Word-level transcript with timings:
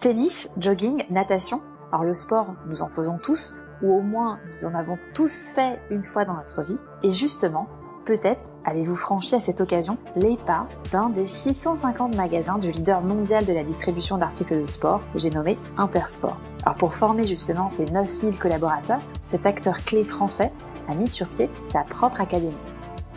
Tennis, 0.00 0.48
jogging, 0.56 1.02
natation. 1.10 1.60
Alors 1.90 2.04
le 2.04 2.12
sport, 2.12 2.54
nous 2.68 2.82
en 2.82 2.88
faisons 2.88 3.18
tous, 3.18 3.52
ou 3.82 3.94
au 3.94 4.00
moins 4.00 4.38
nous 4.54 4.68
en 4.68 4.74
avons 4.74 4.96
tous 5.12 5.50
fait 5.56 5.80
une 5.90 6.04
fois 6.04 6.24
dans 6.24 6.34
notre 6.34 6.62
vie. 6.62 6.78
Et 7.02 7.10
justement, 7.10 7.62
peut-être 8.04 8.48
avez-vous 8.64 8.94
franchi 8.94 9.34
à 9.34 9.40
cette 9.40 9.60
occasion 9.60 9.98
les 10.14 10.36
pas 10.36 10.68
d'un 10.92 11.08
des 11.08 11.24
650 11.24 12.14
magasins 12.14 12.58
du 12.58 12.70
leader 12.70 13.00
mondial 13.00 13.44
de 13.44 13.52
la 13.52 13.64
distribution 13.64 14.18
d'articles 14.18 14.60
de 14.60 14.66
sport, 14.66 15.00
j'ai 15.16 15.30
nommé 15.30 15.56
Intersport. 15.76 16.36
Alors 16.62 16.76
pour 16.76 16.94
former 16.94 17.24
justement 17.24 17.68
ces 17.68 17.86
9000 17.86 18.38
collaborateurs, 18.38 19.00
cet 19.20 19.46
acteur 19.46 19.82
clé 19.82 20.04
français 20.04 20.52
a 20.88 20.94
mis 20.94 21.08
sur 21.08 21.28
pied 21.28 21.50
sa 21.66 21.82
propre 21.82 22.20
académie. 22.20 22.54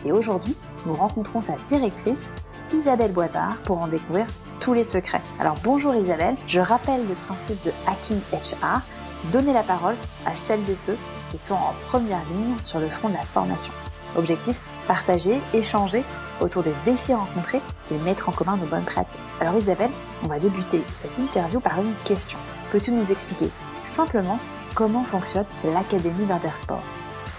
Et 0.04 0.10
aujourd'hui, 0.10 0.56
nous 0.86 0.94
rencontrons 0.94 1.40
sa 1.40 1.54
directrice, 1.58 2.32
Isabelle 2.74 3.12
Boisard, 3.12 3.56
pour 3.64 3.80
en 3.80 3.86
découvrir 3.86 4.26
tous 4.60 4.72
les 4.72 4.84
secrets. 4.84 5.20
Alors 5.38 5.56
bonjour 5.62 5.94
Isabelle, 5.94 6.36
je 6.46 6.60
rappelle 6.60 7.06
le 7.06 7.14
principe 7.14 7.62
de 7.64 7.72
Hacking 7.86 8.20
HR, 8.32 8.80
c'est 9.14 9.30
donner 9.30 9.52
la 9.52 9.62
parole 9.62 9.96
à 10.24 10.34
celles 10.34 10.70
et 10.70 10.74
ceux 10.74 10.96
qui 11.30 11.38
sont 11.38 11.54
en 11.54 11.74
première 11.86 12.24
ligne 12.30 12.56
sur 12.62 12.80
le 12.80 12.88
front 12.88 13.08
de 13.08 13.14
la 13.14 13.22
formation. 13.22 13.72
Objectif, 14.16 14.60
partager, 14.88 15.40
échanger 15.52 16.04
autour 16.40 16.62
des 16.62 16.74
défis 16.84 17.14
rencontrés 17.14 17.60
et 17.90 17.98
mettre 17.98 18.28
en 18.28 18.32
commun 18.32 18.56
nos 18.56 18.66
bonnes 18.66 18.84
pratiques. 18.84 19.20
Alors 19.40 19.56
Isabelle, 19.56 19.90
on 20.24 20.28
va 20.28 20.38
débuter 20.38 20.82
cette 20.94 21.18
interview 21.18 21.60
par 21.60 21.80
une 21.80 21.94
question. 22.04 22.38
Peux-tu 22.70 22.92
nous 22.92 23.12
expliquer 23.12 23.50
simplement 23.84 24.38
comment 24.74 25.04
fonctionne 25.04 25.46
l'Académie 25.64 26.26
d'Intersport? 26.26 26.82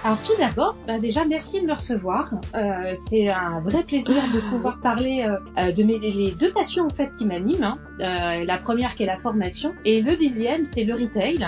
Alors 0.03 0.21
tout 0.21 0.33
d'abord, 0.37 0.75
bah 0.85 0.99
déjà 0.99 1.23
merci 1.23 1.61
de 1.61 1.67
me 1.67 1.73
recevoir. 1.73 2.33
Euh, 2.55 2.93
c'est 3.07 3.29
un 3.29 3.61
vrai 3.61 3.83
plaisir 3.83 4.21
de 4.33 4.41
pouvoir 4.49 4.81
parler 4.81 5.25
euh, 5.25 5.37
euh, 5.57 5.71
de 5.71 5.83
mes 5.83 5.97
les 5.97 6.31
deux 6.31 6.51
passions 6.51 6.85
en 6.85 6.89
fait 6.89 7.09
qui 7.11 7.25
m'animent. 7.25 7.63
Hein. 7.63 7.77
Euh, 8.01 8.43
la 8.45 8.57
première 8.57 8.95
qui 8.95 9.03
est 9.03 9.05
la 9.05 9.17
formation 9.17 9.73
et 9.85 10.01
le 10.01 10.15
dixième 10.17 10.65
c'est 10.65 10.83
le 10.83 10.95
retail. 10.95 11.47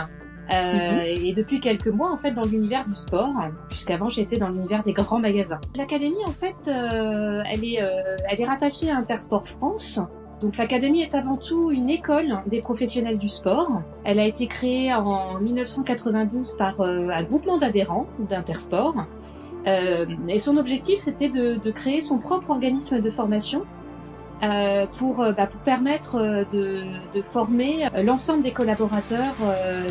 Euh, 0.53 0.73
mhm. 0.73 1.25
Et 1.25 1.33
depuis 1.33 1.59
quelques 1.59 1.87
mois, 1.87 2.11
en 2.11 2.17
fait, 2.17 2.29
dans 2.29 2.43
l'univers 2.43 2.85
du 2.85 2.93
sport, 2.93 3.33
puisqu'avant 3.67 4.09
j'étais 4.09 4.37
dans 4.37 4.49
l'univers 4.49 4.83
des 4.83 4.93
grands 4.93 5.19
magasins. 5.19 5.59
L'académie, 5.75 6.23
en 6.27 6.31
fait, 6.31 6.53
euh, 6.67 7.41
elle 7.51 7.65
est, 7.65 7.81
elle 8.29 8.39
est 8.39 8.45
rattachée 8.45 8.91
à 8.91 8.97
Intersport 8.97 9.47
France, 9.47 9.99
donc 10.41 10.57
l'académie 10.57 11.01
est 11.01 11.15
avant 11.15 11.37
tout 11.37 11.71
une 11.71 11.89
école 11.89 12.41
des 12.47 12.61
professionnels 12.61 13.17
du 13.17 13.29
sport. 13.29 13.81
Elle 14.03 14.19
a 14.19 14.25
été 14.25 14.47
créée 14.47 14.93
en 14.93 15.39
1992 15.39 16.55
par 16.57 16.81
euh, 16.81 17.09
un 17.09 17.23
groupement 17.23 17.57
d'adhérents 17.57 18.07
d'Intersport. 18.29 19.05
Euh, 19.67 20.05
et 20.27 20.39
son 20.39 20.57
objectif, 20.57 20.99
c'était 20.99 21.29
de, 21.29 21.55
de, 21.55 21.71
créer 21.71 22.01
son 22.01 22.19
propre 22.19 22.51
organisme 22.51 23.01
de 23.01 23.09
formation 23.09 23.65
euh, 24.43 24.85
pour, 24.97 25.21
euh, 25.21 25.31
bah, 25.31 25.47
permettre 25.63 26.17
euh, 26.17 26.43
de, 26.51 26.83
de 27.15 27.21
former 27.21 27.87
l'ensemble 28.03 28.43
des 28.43 28.51
collaborateurs 28.51 29.35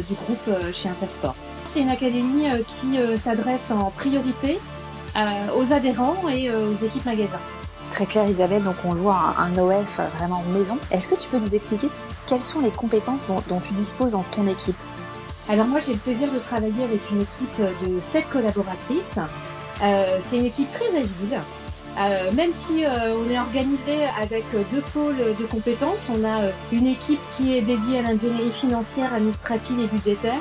du 0.08 0.14
groupe 0.14 0.72
chez 0.72 0.88
Intersport. 0.88 1.34
C'est 1.64 1.80
une 1.80 1.88
académie 1.88 2.46
qui 2.66 2.98
s'adresse 3.16 3.70
en 3.70 3.90
priorité 3.90 4.58
aux 5.58 5.72
adhérents 5.72 6.28
et 6.28 6.50
aux 6.50 6.84
équipes 6.84 7.06
magasins. 7.06 7.40
Très 7.90 8.06
clair 8.06 8.26
Isabelle, 8.28 8.62
donc 8.62 8.76
on 8.84 8.92
le 8.92 9.00
voit 9.00 9.34
un, 9.38 9.56
OF 9.56 10.00
vraiment 10.18 10.42
maison. 10.52 10.78
Est-ce 10.90 11.06
que 11.06 11.14
tu 11.14 11.28
peux 11.28 11.38
nous 11.38 11.54
expliquer 11.54 11.88
quelles 12.26 12.40
sont 12.40 12.60
les 12.60 12.70
compétences 12.70 13.26
dont, 13.26 13.60
tu 13.60 13.72
disposes 13.74 14.12
dans 14.12 14.24
ton 14.30 14.46
équipe? 14.46 14.76
Alors 15.48 15.66
moi 15.66 15.78
j'ai 15.84 15.92
le 15.92 15.98
plaisir 15.98 16.32
de 16.32 16.38
travailler 16.38 16.84
avec 16.84 17.00
une 17.10 17.20
équipe 17.20 17.60
de 17.86 18.00
sept 18.00 18.28
collaboratrices. 18.30 19.18
Euh, 19.82 20.18
c'est 20.20 20.38
une 20.38 20.46
équipe 20.46 20.70
très 20.72 20.88
agile. 20.96 21.40
Euh, 21.96 22.32
même 22.32 22.52
si 22.52 22.84
euh, 22.84 23.14
on 23.14 23.30
est 23.30 23.38
organisé 23.38 24.04
avec 24.20 24.44
deux 24.72 24.82
pôles 24.92 25.36
de 25.38 25.46
compétences, 25.46 26.10
on 26.10 26.24
a 26.24 26.50
une 26.72 26.86
équipe 26.86 27.20
qui 27.36 27.56
est 27.56 27.62
dédiée 27.62 28.00
à 28.00 28.02
l'ingénierie 28.02 28.50
financière, 28.50 29.14
administrative 29.14 29.78
et 29.78 29.86
budgétaire, 29.86 30.40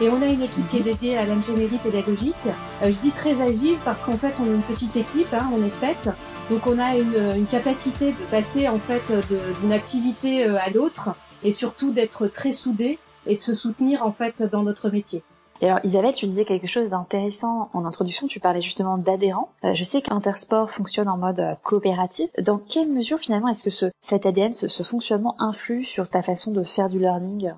et 0.00 0.08
on 0.08 0.20
a 0.22 0.26
une 0.26 0.42
équipe 0.42 0.68
qui 0.70 0.78
est 0.78 0.82
dédiée 0.82 1.16
à 1.16 1.24
l'ingénierie 1.24 1.78
pédagogique. 1.78 2.34
je 2.82 2.88
dis 2.88 3.12
très 3.12 3.40
agile 3.40 3.76
parce 3.84 4.04
qu'en 4.04 4.16
fait 4.16 4.34
on 4.40 4.46
est 4.46 4.54
une 4.54 4.62
petite 4.62 4.96
équipe, 4.96 5.32
hein, 5.32 5.48
on 5.56 5.64
est 5.64 5.70
sept, 5.70 6.08
donc 6.50 6.66
on 6.66 6.78
a 6.78 6.96
une, 6.96 7.46
capacité 7.46 8.12
de 8.12 8.30
passer 8.30 8.68
en 8.68 8.78
fait 8.78 9.12
d'une 9.60 9.72
activité 9.72 10.46
euh, 10.46 10.56
à 10.58 10.70
l'autre 10.70 11.10
et 11.44 11.52
surtout 11.52 11.92
d'être 11.92 12.26
très 12.26 12.52
soudés 12.52 12.98
et 13.26 13.36
de 13.36 13.40
se 13.40 13.54
soutenir 13.54 14.04
en 14.04 14.12
fait 14.12 14.42
dans 14.42 14.62
notre 14.62 14.90
métier. 14.90 15.22
Et 15.60 15.68
alors 15.68 15.80
Isabelle, 15.84 16.14
tu 16.14 16.26
disais 16.26 16.44
quelque 16.44 16.66
chose 16.66 16.88
d'intéressant 16.88 17.68
en 17.72 17.84
introduction, 17.84 18.28
tu 18.28 18.40
parlais 18.40 18.60
justement 18.60 18.96
d'adhérents. 18.96 19.48
Euh, 19.64 19.74
je 19.74 19.84
sais 19.84 20.00
qu'Intersport 20.00 20.70
fonctionne 20.70 21.08
en 21.08 21.18
mode 21.18 21.40
euh, 21.40 21.54
coopératif. 21.64 22.30
Dans 22.38 22.58
quelle 22.58 22.88
mesure 22.88 23.18
finalement 23.18 23.48
est-ce 23.48 23.64
que 23.64 23.70
ce, 23.70 23.86
cet 24.00 24.24
ADN, 24.24 24.52
ce, 24.52 24.68
ce, 24.68 24.82
fonctionnement 24.82 25.34
influe 25.40 25.84
sur 25.84 26.08
ta 26.08 26.22
façon 26.22 26.52
de 26.52 26.62
faire 26.62 26.88
du 26.88 26.98
learning? 26.98 27.52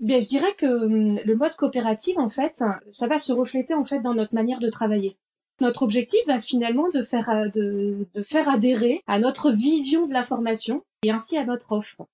Bien, 0.00 0.20
je 0.20 0.28
dirais 0.28 0.54
que 0.58 0.66
hum, 0.66 1.20
le 1.24 1.36
mode 1.36 1.54
coopératif, 1.56 2.18
en 2.18 2.28
fait, 2.28 2.54
ça 2.90 3.06
va 3.06 3.18
se 3.18 3.32
refléter 3.32 3.74
en 3.74 3.84
fait 3.84 4.00
dans 4.00 4.14
notre 4.14 4.34
manière 4.34 4.60
de 4.60 4.68
travailler. 4.68 5.16
Notre 5.60 5.82
objectif 5.82 6.20
va 6.26 6.40
finalement 6.40 6.88
de 6.90 7.02
faire, 7.02 7.28
euh, 7.30 7.48
de, 7.48 8.06
de 8.14 8.22
faire 8.22 8.48
adhérer 8.48 9.02
à 9.06 9.18
notre 9.18 9.50
vision 9.50 10.06
de 10.06 10.12
la 10.12 10.24
formation 10.24 10.82
et 11.02 11.10
ainsi 11.10 11.36
à 11.38 11.44
notre 11.44 11.72
offre. 11.72 12.06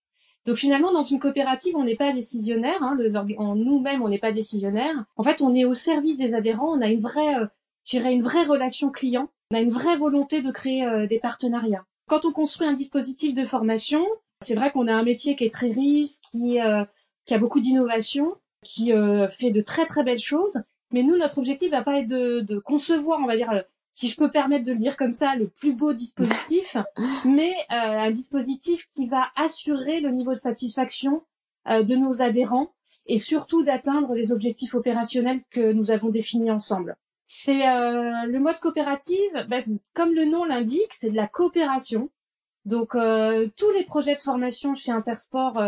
Donc 0.44 0.56
finalement, 0.56 0.92
dans 0.92 1.03
une 1.03 1.20
coopérative, 1.20 1.76
on 1.76 1.84
n'est 1.84 1.97
pas 1.97 2.12
décisionnaire. 2.12 2.82
Hein, 2.82 2.98
en 3.38 3.54
nous-mêmes, 3.54 4.03
on 4.03 4.08
n'est 4.08 4.19
pas 4.19 4.32
décisionnaire. 4.32 5.04
En 5.16 5.22
fait, 5.22 5.41
on 5.41 5.54
est 5.54 5.64
au 5.64 5.75
service 5.75 6.19
des 6.19 6.34
adhérents. 6.34 6.76
On 6.76 6.80
a 6.80 6.88
une 6.88 7.00
vraie, 7.00 7.36
euh, 7.36 8.10
une 8.10 8.22
vraie 8.22 8.44
relation 8.44 8.91
client. 8.91 9.28
On 9.50 9.56
a 9.56 9.60
une 9.60 9.70
vraie 9.70 9.97
volonté 9.97 10.42
de 10.42 10.50
créer 10.50 10.84
euh, 10.84 11.06
des 11.06 11.20
partenariats. 11.20 11.84
Quand 12.09 12.24
on 12.24 12.32
construit 12.32 12.66
un 12.66 12.72
dispositif 12.72 13.34
de 13.34 13.44
formation, 13.44 14.04
c'est 14.41 14.56
vrai 14.56 14.72
qu'on 14.72 14.88
a 14.88 14.94
un 14.94 15.04
métier 15.04 15.36
qui 15.36 15.44
est 15.44 15.53
très 15.53 15.70
riche, 15.70 16.16
qui, 16.32 16.60
euh, 16.60 16.84
qui 17.24 17.34
a 17.34 17.38
beaucoup 17.38 17.60
d'innovation, 17.60 18.34
qui 18.64 18.92
fait 19.28 19.50
de 19.50 19.60
très 19.60 19.86
très 19.86 20.04
belles 20.04 20.19
choses. 20.20 20.62
Mais 20.92 21.03
nous, 21.03 21.16
notre 21.16 21.38
objectif 21.38 21.70
va 21.70 21.82
pas 21.82 22.00
être 22.00 22.08
de, 22.08 22.41
de 22.41 22.58
concevoir, 22.58 23.20
on 23.20 23.26
va 23.26 23.36
dire, 23.36 23.50
si 23.92 24.08
je 24.08 24.16
peux 24.16 24.30
permettre 24.30 24.64
de 24.64 24.72
le 24.72 24.78
dire 24.78 24.97
comme 24.97 25.12
ça, 25.12 25.36
le 25.36 25.48
plus 25.48 25.75
beau 25.75 25.92
dispositif, 25.92 26.76
mais 27.26 27.53
euh, 27.70 28.00
un 28.00 28.10
dispositif 28.10 28.88
qui 28.88 29.06
va 29.06 29.28
assurer 29.36 30.00
le 30.00 30.10
niveau 30.10 30.32
de 30.32 30.38
satisfaction 30.38 31.22
euh, 31.69 31.82
de 31.82 31.94
nos 31.94 32.22
adhérents 32.22 32.72
et 33.06 33.19
surtout 33.19 33.62
d'atteindre 33.62 34.14
les 34.14 34.32
objectifs 34.32 34.75
opérationnels 34.75 35.42
que 35.50 35.72
nous 35.72 35.91
avons 35.91 36.08
définis 36.08 36.50
ensemble. 36.50 36.97
C'est 37.24 37.69
euh, 37.69 38.24
le 38.26 38.38
mode 38.38 38.59
coopératif, 38.60 39.20
ben, 39.48 39.62
comme 39.94 40.14
le 40.14 40.24
nom 40.24 40.44
l'indique, 40.44 40.92
c'est 40.92 41.10
de 41.10 41.16
la 41.16 41.28
coopération. 41.28 42.10
Donc 42.64 42.92
tous 42.92 43.70
les 43.72 43.84
projets 43.84 44.14
de 44.14 44.22
formation 44.22 44.76
chez 44.76 44.92
Intersport 44.92 45.60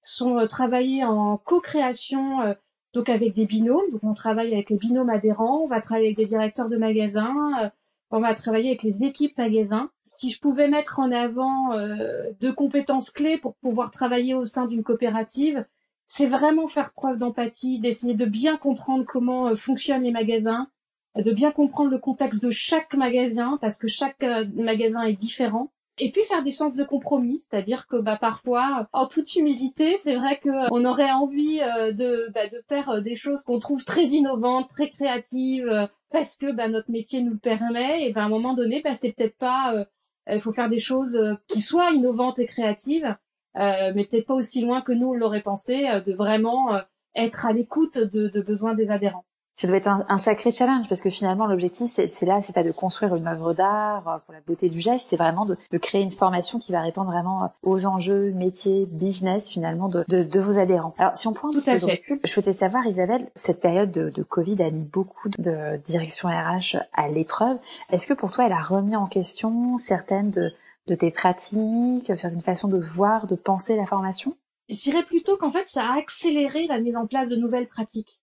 sont 0.00 0.46
travaillés 0.46 1.04
en 1.04 1.36
co-création 1.36 2.56
donc 2.98 3.08
avec 3.08 3.32
des 3.32 3.46
binômes. 3.46 3.88
Donc 3.92 4.02
on 4.02 4.14
travaille 4.14 4.52
avec 4.52 4.70
les 4.70 4.76
binômes 4.76 5.10
adhérents, 5.10 5.62
on 5.62 5.68
va 5.68 5.80
travailler 5.80 6.08
avec 6.08 6.16
des 6.16 6.24
directeurs 6.24 6.68
de 6.68 6.76
magasins, 6.76 7.52
euh, 7.62 7.68
on 8.10 8.18
va 8.18 8.34
travailler 8.34 8.70
avec 8.70 8.82
les 8.82 9.04
équipes 9.04 9.38
magasins. 9.38 9.90
Si 10.08 10.30
je 10.30 10.40
pouvais 10.40 10.68
mettre 10.68 10.98
en 10.98 11.12
avant 11.12 11.72
euh, 11.74 12.24
deux 12.40 12.52
compétences 12.52 13.10
clés 13.10 13.38
pour 13.38 13.54
pouvoir 13.56 13.92
travailler 13.92 14.34
au 14.34 14.44
sein 14.44 14.66
d'une 14.66 14.82
coopérative, 14.82 15.64
c'est 16.06 16.26
vraiment 16.26 16.66
faire 16.66 16.92
preuve 16.92 17.18
d'empathie, 17.18 17.78
d'essayer 17.78 18.14
de 18.14 18.26
bien 18.26 18.56
comprendre 18.56 19.04
comment 19.06 19.48
euh, 19.48 19.54
fonctionnent 19.54 20.02
les 20.02 20.10
magasins, 20.10 20.66
de 21.14 21.32
bien 21.32 21.52
comprendre 21.52 21.90
le 21.90 21.98
contexte 21.98 22.42
de 22.42 22.50
chaque 22.50 22.94
magasin 22.94 23.58
parce 23.60 23.78
que 23.78 23.86
chaque 23.86 24.24
magasin 24.54 25.02
est 25.02 25.14
différent 25.14 25.70
et 26.00 26.10
puis 26.10 26.22
faire 26.24 26.42
des 26.42 26.50
chances 26.50 26.74
de 26.74 26.84
compromis, 26.84 27.38
c'est-à-dire 27.38 27.86
que 27.86 27.96
bah 27.96 28.16
parfois, 28.20 28.88
en 28.92 29.06
toute 29.06 29.34
humilité, 29.36 29.96
c'est 29.96 30.16
vrai 30.16 30.38
que 30.38 30.48
euh, 30.48 30.88
aurait 30.88 31.10
envie 31.10 31.60
euh, 31.60 31.92
de 31.92 32.30
bah, 32.34 32.48
de 32.48 32.62
faire 32.68 32.90
euh, 32.90 33.00
des 33.00 33.16
choses 33.16 33.42
qu'on 33.42 33.58
trouve 33.58 33.84
très 33.84 34.04
innovantes, 34.04 34.68
très 34.68 34.88
créatives, 34.88 35.88
parce 36.10 36.36
que 36.36 36.52
bah, 36.52 36.68
notre 36.68 36.90
métier 36.90 37.22
nous 37.22 37.32
le 37.32 37.38
permet. 37.38 38.06
Et 38.06 38.12
ben 38.12 38.22
à 38.22 38.24
un 38.24 38.28
moment 38.28 38.54
donné, 38.54 38.80
bah 38.82 38.94
c'est 38.94 39.12
peut-être 39.12 39.36
pas, 39.36 39.86
il 40.30 40.40
faut 40.40 40.52
faire 40.52 40.68
des 40.68 40.80
choses 40.80 41.18
qui 41.48 41.60
soient 41.60 41.90
innovantes 41.92 42.38
et 42.38 42.46
créatives, 42.46 43.16
mais 43.54 44.06
peut-être 44.10 44.26
pas 44.26 44.34
aussi 44.34 44.60
loin 44.60 44.82
que 44.82 44.92
nous 44.92 45.08
on 45.08 45.14
l'aurait 45.14 45.42
pensé, 45.42 45.86
de 46.06 46.12
vraiment 46.12 46.80
être 47.14 47.46
à 47.46 47.52
l'écoute 47.52 47.98
de, 47.98 48.28
de 48.28 48.40
besoins 48.40 48.74
des 48.74 48.90
adhérents 48.90 49.24
ça 49.58 49.66
doit 49.66 49.76
être 49.76 49.88
un, 49.88 50.18
sacré 50.18 50.52
challenge 50.52 50.88
parce 50.88 51.00
que 51.00 51.10
finalement 51.10 51.46
l'objectif 51.46 51.88
c'est 51.88 52.22
là 52.22 52.40
c'est 52.42 52.52
pas 52.52 52.62
de 52.62 52.70
construire 52.70 53.16
une 53.16 53.26
œuvre 53.26 53.54
d'art 53.54 54.06
euh, 54.06 54.16
pour 54.24 54.32
la 54.32 54.40
beauté 54.40 54.68
du 54.68 54.80
geste 54.80 55.06
c'est 55.08 55.16
vraiment 55.16 55.46
de, 55.46 55.56
de, 55.72 55.78
créer 55.78 56.00
une 56.00 56.12
formation 56.12 56.60
qui 56.60 56.70
va 56.70 56.80
répondre 56.80 57.10
vraiment 57.10 57.42
euh, 57.42 57.46
aux 57.64 57.84
enjeux 57.84 58.30
métiers 58.34 58.86
business 58.86 59.50
finalement 59.50 59.88
de, 59.88 60.04
de, 60.06 60.22
de 60.22 60.40
vos 60.40 60.60
adhérents. 60.60 60.94
Alors 60.98 61.16
si 61.16 61.26
on 61.26 61.32
prend 61.32 61.48
un 61.48 61.52
petit 61.52 61.64
peu 61.64 61.78
de 61.78 61.84
recul 61.84 62.20
je 62.22 62.30
souhaitais 62.30 62.52
savoir 62.52 62.86
Isabelle 62.86 63.28
cette 63.34 63.60
période 63.60 63.90
de, 63.90 64.10
de 64.10 64.22
Covid 64.22 64.62
a 64.62 64.70
mis 64.70 64.84
beaucoup 64.84 65.28
de 65.28 65.76
direction 65.78 66.28
RH 66.28 66.76
à 66.92 67.08
l'épreuve. 67.08 67.58
Est-ce 67.90 68.06
que 68.06 68.14
pour 68.14 68.30
toi 68.30 68.46
elle 68.46 68.52
a 68.52 68.62
remis 68.62 68.94
en 68.94 69.06
question 69.06 69.76
certaines 69.76 70.30
de, 70.30 70.52
de 70.86 70.94
tes 70.94 71.10
pratiques 71.10 72.06
certaines 72.06 72.42
façons 72.42 72.68
de 72.68 72.78
voir 72.78 73.26
de 73.26 73.34
penser 73.34 73.76
la 73.76 73.86
formation? 73.86 74.36
Je 74.68 74.76
dirais 74.76 75.02
plutôt 75.02 75.36
qu'en 75.36 75.50
fait 75.50 75.66
ça 75.66 75.82
a 75.82 75.98
accéléré 75.98 76.68
la 76.68 76.78
mise 76.78 76.96
en 76.96 77.06
place 77.06 77.30
de 77.30 77.36
nouvelles 77.36 77.66
pratiques 77.66 78.22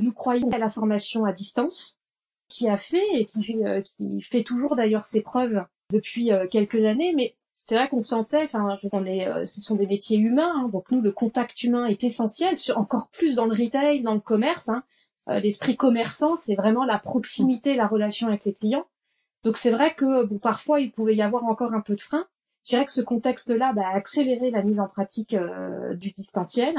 nous 0.00 0.12
croyons 0.12 0.50
à 0.50 0.58
la 0.58 0.68
formation 0.68 1.24
à 1.24 1.32
distance, 1.32 1.98
qui 2.48 2.68
a 2.68 2.76
fait 2.76 3.06
et 3.14 3.24
qui, 3.24 3.56
euh, 3.64 3.80
fait 4.22 4.42
toujours 4.42 4.76
d'ailleurs 4.76 5.04
ses 5.04 5.20
preuves 5.20 5.64
depuis 5.90 6.32
euh, 6.32 6.46
quelques 6.48 6.84
années, 6.84 7.14
mais 7.16 7.36
c'est 7.52 7.74
vrai 7.74 7.88
qu'on 7.88 8.00
sentait, 8.00 8.44
enfin, 8.44 8.76
euh, 8.94 9.44
ce 9.44 9.60
sont 9.60 9.76
des 9.76 9.86
métiers 9.86 10.18
humains, 10.18 10.52
hein, 10.56 10.68
donc 10.72 10.90
nous, 10.90 11.00
le 11.00 11.12
contact 11.12 11.62
humain 11.62 11.86
est 11.86 12.04
essentiel, 12.04 12.54
encore 12.74 13.08
plus 13.10 13.34
dans 13.34 13.46
le 13.46 13.52
retail, 13.52 14.02
dans 14.02 14.14
le 14.14 14.20
commerce. 14.20 14.68
Hein. 14.68 14.82
Euh, 15.28 15.40
l'esprit 15.40 15.76
commerçant, 15.76 16.36
c'est 16.36 16.54
vraiment 16.54 16.84
la 16.84 16.98
proximité, 16.98 17.76
la 17.76 17.86
relation 17.86 18.28
avec 18.28 18.44
les 18.44 18.54
clients. 18.54 18.86
Donc 19.44 19.56
c'est 19.56 19.70
vrai 19.70 19.94
que 19.94 20.24
bon, 20.24 20.38
parfois 20.38 20.80
il 20.80 20.90
pouvait 20.90 21.14
y 21.14 21.22
avoir 21.22 21.44
encore 21.44 21.74
un 21.74 21.80
peu 21.80 21.94
de 21.94 22.00
frein. 22.00 22.26
Je 22.64 22.70
dirais 22.70 22.84
que 22.84 22.92
ce 22.92 23.00
contexte-là 23.00 23.72
bah, 23.72 23.82
a 23.86 23.96
accéléré 23.96 24.50
la 24.50 24.62
mise 24.62 24.80
en 24.80 24.86
pratique 24.86 25.34
euh, 25.34 25.94
du 25.94 26.10
distanciel. 26.10 26.74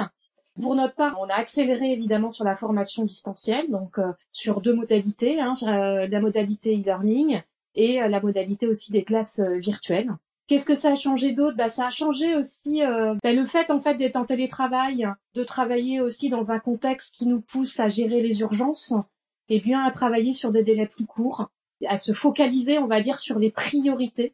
Pour 0.60 0.76
notre 0.76 0.96
part, 0.96 1.18
on 1.20 1.30
a 1.30 1.36
accéléré 1.36 1.92
évidemment 1.92 2.30
sur 2.30 2.44
la 2.44 2.56
formation 2.56 3.06
distancielle, 3.06 3.70
donc 3.70 3.98
sur 4.32 4.62
deux 4.62 4.74
modalités, 4.74 5.40
hein, 5.40 5.54
la 5.62 6.20
modalité 6.20 6.76
e-learning 6.76 7.42
et 7.76 8.00
la 8.00 8.20
modalité 8.20 8.68
aussi 8.68 8.92
des 8.92 9.04
classes 9.04 9.40
virtuelles. 9.40 10.12
Qu'est-ce 10.52 10.66
que 10.66 10.76
ça 10.76 10.92
a 10.92 10.96
changé 10.96 11.32
d'autre? 11.32 11.56
Bah, 11.56 11.70
Ça 11.70 11.88
a 11.88 11.90
changé 11.92 12.36
aussi 12.36 12.84
euh, 12.84 13.16
bah, 13.24 13.32
le 13.32 13.46
fait 13.46 13.72
en 13.72 13.80
fait 13.80 13.96
d'être 13.96 14.18
en 14.18 14.26
télétravail, 14.26 15.08
de 15.34 15.46
travailler 15.46 16.02
aussi 16.02 16.30
dans 16.30 16.52
un 16.52 16.60
contexte 16.60 17.16
qui 17.16 17.26
nous 17.26 17.40
pousse 17.40 17.80
à 17.80 17.88
gérer 17.88 18.20
les 18.20 18.42
urgences 18.42 18.94
et 19.48 19.62
bien 19.62 19.86
à 19.86 19.92
travailler 19.92 20.34
sur 20.34 20.52
des 20.52 20.62
délais 20.62 20.88
plus 20.88 21.06
courts, 21.06 21.50
à 21.88 21.96
se 21.96 22.12
focaliser, 22.12 22.80
on 22.80 22.88
va 22.88 23.00
dire, 23.00 23.18
sur 23.18 23.40
les 23.40 23.50
priorités. 23.50 24.34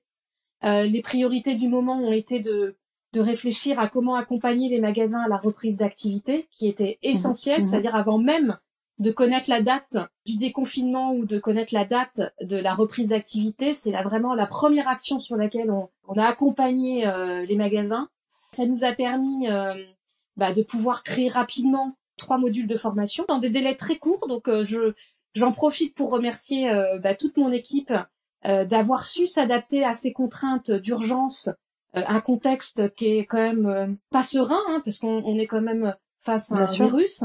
Euh, 0.64 0.86
les 0.86 1.04
priorités 1.04 1.54
du 1.54 1.68
moment 1.68 2.00
ont 2.00 2.12
été 2.12 2.40
de, 2.40 2.76
de 3.18 3.22
réfléchir 3.22 3.80
à 3.80 3.88
comment 3.88 4.16
accompagner 4.16 4.70
les 4.70 4.80
magasins 4.80 5.22
à 5.22 5.28
la 5.28 5.38
reprise 5.38 5.78
d'activité, 5.78 6.48
qui 6.52 6.68
était 6.68 7.00
essentielle, 7.02 7.62
mmh 7.62 7.64
c'est-à-dire 7.64 7.96
avant 7.96 8.20
même 8.20 8.60
de 9.00 9.12
connaître 9.12 9.50
la 9.50 9.62
date 9.62 9.98
du 10.26 10.38
déconfinement 10.38 11.14
ou 11.14 11.26
de 11.26 11.40
connaître 11.40 11.74
la 11.74 11.86
date 11.86 12.22
de 12.42 12.58
la 12.58 12.76
reprise 12.76 13.10
d'activité, 13.10 13.74
c'est 13.74 13.92
vraiment 13.92 14.36
la 14.36 14.46
première 14.46 14.88
action 14.88 15.18
sur 15.20 15.36
laquelle 15.36 15.72
on, 15.72 15.90
a 16.16 16.26
accompagné 16.26 17.08
euh, 17.08 17.46
les 17.46 17.56
magasins. 17.56 18.10
Ça 18.52 18.66
nous 18.66 18.84
a 18.84 18.94
permis 18.94 19.50
euh, 19.50 19.74
bah, 20.36 20.54
de 20.54 20.62
pouvoir 20.62 21.04
créer 21.04 21.30
rapidement 21.30 21.96
trois 22.18 22.38
modules 22.38 22.68
de 22.68 22.78
formation 22.78 23.26
dans 23.28 23.40
des 23.40 23.50
délais 23.50 23.76
très 23.76 23.98
courts. 23.98 24.28
Donc 24.28 24.48
euh, 24.48 24.64
je 24.64 24.94
j'en 25.34 25.52
profite 25.52 25.94
pour 25.94 26.10
remercier 26.10 26.72
bah, 27.04 27.14
toute 27.14 27.38
mon 27.38 27.52
équipe 27.52 27.94
d'avoir 28.44 29.04
su 29.04 29.28
s'adapter 29.28 29.84
à 29.84 29.94
ces 29.94 30.12
contraintes 30.14 30.72
d'urgence, 30.72 31.50
un 32.08 32.22
contexte 32.22 32.94
qui 32.96 33.18
est 33.18 33.26
quand 33.26 33.38
même 33.38 33.98
pas 34.12 34.24
serein, 34.24 34.62
hein, 34.68 34.82
parce 34.84 35.00
qu'on 35.00 35.38
est 35.38 35.48
quand 35.48 35.62
même 35.62 35.96
face 36.22 36.52
à 36.52 36.56
un 36.56 36.66
virus 36.66 37.24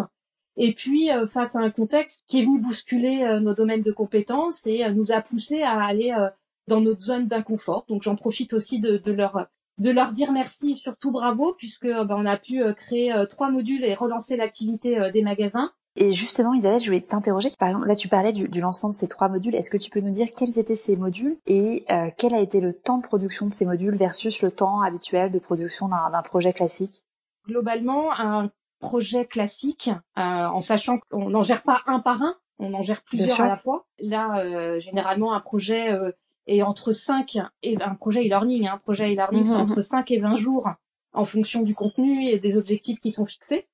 et 0.57 0.75
puis 0.75 1.11
euh, 1.11 1.27
face 1.27 1.57
à 1.57 1.61
un 1.61 1.71
contexte 1.71 2.25
qui 2.27 2.41
est 2.41 2.45
venu 2.45 2.61
bousculer 2.61 3.23
euh, 3.23 3.41
nos 3.41 3.55
domaines 3.55 3.83
de 3.83 3.93
compétences 3.93 4.67
et 4.67 4.85
euh, 4.85 4.93
nous 4.93 5.13
a 5.13 5.21
poussé 5.21 5.63
à 5.63 5.83
aller 5.83 6.15
dans 6.69 6.81
notre 6.81 7.01
zone 7.01 7.27
d'inconfort. 7.27 7.85
Donc 7.89 8.03
j'en 8.03 8.17
profite 8.17 8.53
aussi 8.53 8.79
de, 8.79 8.99
de, 8.99 9.13
leur 9.13 9.47
de 9.79 9.91
leur 9.91 10.13
dire 10.13 10.33
merci 10.33 10.73
et 10.73 10.75
surtout 10.75 11.11
bravo 11.11 11.55
puisque 11.57 11.87
ben, 11.87 12.15
on 12.17 12.27
a 12.27 12.37
pu 12.37 12.63
créer 12.75 13.13
trois 13.29 13.51
modules 13.51 13.85
et 13.85 13.95
relancer 13.95 14.37
l'activité 14.37 15.11
des 15.13 15.23
magasins. 15.23 15.73
Et 15.97 16.13
justement, 16.13 16.55
Isabelle, 16.55 16.81
je 16.81 16.87
voulais 16.87 17.03
t'interroger. 17.03 17.53
Par 17.59 17.69
exemple, 17.69 17.87
là, 17.87 17.95
tu 17.95 18.09
parlais 18.09 18.33
du, 18.33 18.49
du, 18.49 18.61
lancement 18.61 18.89
de 18.89 18.95
ces 18.95 19.09
trois 19.09 19.29
modules. 19.29 19.55
Est-ce 19.55 19.71
que 19.71 19.77
tu 19.77 19.91
peux 19.91 20.01
nous 20.01 20.11
dire 20.11 20.29
quels 20.35 20.59
étaient 20.59 20.77
ces 20.77 20.97
modules 20.97 21.37
et 21.47 21.85
quel 22.17 22.35
a 22.35 22.41
été 22.41 22.61
le 22.61 22.73
temps 22.73 22.99
de 22.99 23.03
production 23.03 23.47
de 23.47 23.53
ces 23.53 23.67
modules 23.67 23.95
versus 23.95 24.41
le 24.43 24.51
temps 24.51 24.81
habituel 24.81 25.31
de 25.31 25.39
production 25.39 25.89
d'un 25.89 26.23
projet 26.23 26.55
classique? 26.55 27.05
Globalement, 27.47 28.11
un 28.19 28.51
projet 28.83 29.25
classique, 29.25 29.89
euh, 30.19 30.21
en 30.21 30.61
sachant 30.61 30.99
qu'on 30.99 31.31
n'en 31.31 31.43
gère 31.43 31.63
pas 31.63 31.81
un 31.87 32.01
par 32.01 32.21
un, 32.23 32.37
on 32.59 32.75
en 32.75 32.83
gère 32.83 33.03
plusieurs 33.03 33.41
à 33.41 33.47
la 33.47 33.57
fois. 33.57 33.87
Là, 33.99 34.41
euh, 34.45 34.79
généralement, 34.81 35.33
un 35.33 35.41
projet 35.41 35.91
euh, 35.91 36.11
est 36.47 36.63
entre 36.63 36.93
5 36.93 37.39
et 37.63 37.81
un 37.81 37.95
projet 37.95 38.21
e-learning, 38.21 38.69
un 38.69 38.77
projet 38.77 39.11
e-learning, 39.11 39.45
c'est 39.45 39.55
mhm. 39.55 39.71
entre 39.71 39.81
5 39.81 40.11
et 40.11 40.19
20 40.19 40.35
jours 40.35 40.69
en 41.15 41.25
fonction 41.25 41.63
du 41.63 41.75
contenu 41.75 42.27
et 42.27 42.39
des 42.39 42.57
objectifs 42.57 43.01
qui 43.01 43.11
sont 43.11 43.25
fixés. 43.25 43.67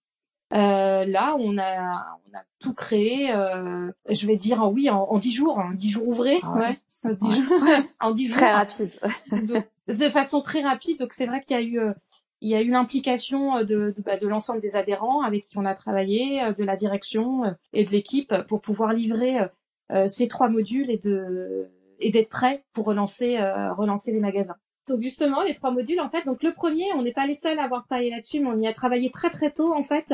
Euh, 0.54 1.04
là, 1.04 1.36
on 1.38 1.58
a, 1.58 2.18
on 2.26 2.36
a 2.36 2.42
tout 2.58 2.72
créé, 2.72 3.32
euh, 3.32 3.90
je 4.08 4.26
vais 4.26 4.36
dire, 4.36 4.62
en, 4.62 4.70
oui, 4.70 4.88
en, 4.88 5.18
10 5.18 5.32
jours, 5.32 5.58
en 5.58 5.72
10 5.72 5.90
jours 5.90 6.08
ouvrés. 6.08 6.40
Ah 6.42 6.54
ouais. 6.58 7.12
en 8.00 8.12
10 8.12 8.26
jours. 8.28 8.36
Très 8.36 8.52
rapide. 8.52 8.90
de 9.88 10.10
façon 10.10 10.40
très 10.40 10.62
rapide. 10.62 10.98
Donc, 10.98 11.12
c'est 11.12 11.26
vrai 11.26 11.40
qu'il 11.40 11.56
y 11.56 11.60
a 11.60 11.62
eu 11.62 11.80
il 12.40 12.48
y 12.48 12.54
a 12.54 12.62
eu 12.62 12.70
l'implication 12.70 13.56
euh, 13.56 13.64
de, 13.64 13.94
de, 13.96 14.02
bah, 14.02 14.18
de 14.18 14.28
l'ensemble 14.28 14.60
des 14.60 14.76
adhérents 14.76 15.22
avec 15.22 15.42
qui 15.42 15.58
on 15.58 15.64
a 15.64 15.74
travaillé, 15.74 16.42
euh, 16.42 16.52
de 16.52 16.64
la 16.64 16.76
direction 16.76 17.44
euh, 17.44 17.50
et 17.72 17.84
de 17.84 17.90
l'équipe 17.90 18.34
pour 18.48 18.60
pouvoir 18.60 18.92
livrer 18.92 19.38
ces 20.06 20.28
trois 20.28 20.50
modules 20.50 20.90
et 20.90 20.98
de 20.98 21.70
et 21.98 22.10
d'être 22.10 22.28
prêt 22.28 22.62
pour 22.74 22.84
relancer 22.84 23.38
relancer 23.38 24.12
les 24.12 24.20
magasins. 24.20 24.56
Donc 24.86 25.00
justement 25.00 25.42
les 25.42 25.54
trois 25.54 25.70
modules 25.70 26.00
en 26.00 26.10
fait 26.10 26.26
donc 26.26 26.42
le 26.42 26.52
premier 26.52 26.92
on 26.94 27.02
n'est 27.02 27.14
pas 27.14 27.26
les 27.26 27.34
seuls 27.34 27.58
à 27.58 27.64
avoir 27.64 27.86
travaillé 27.86 28.10
là-dessus 28.10 28.40
mais 28.40 28.50
on 28.50 28.60
y 28.60 28.66
a 28.66 28.74
travaillé 28.74 29.08
très 29.10 29.30
très 29.30 29.50
tôt 29.50 29.72
en 29.72 29.82
fait 29.82 30.12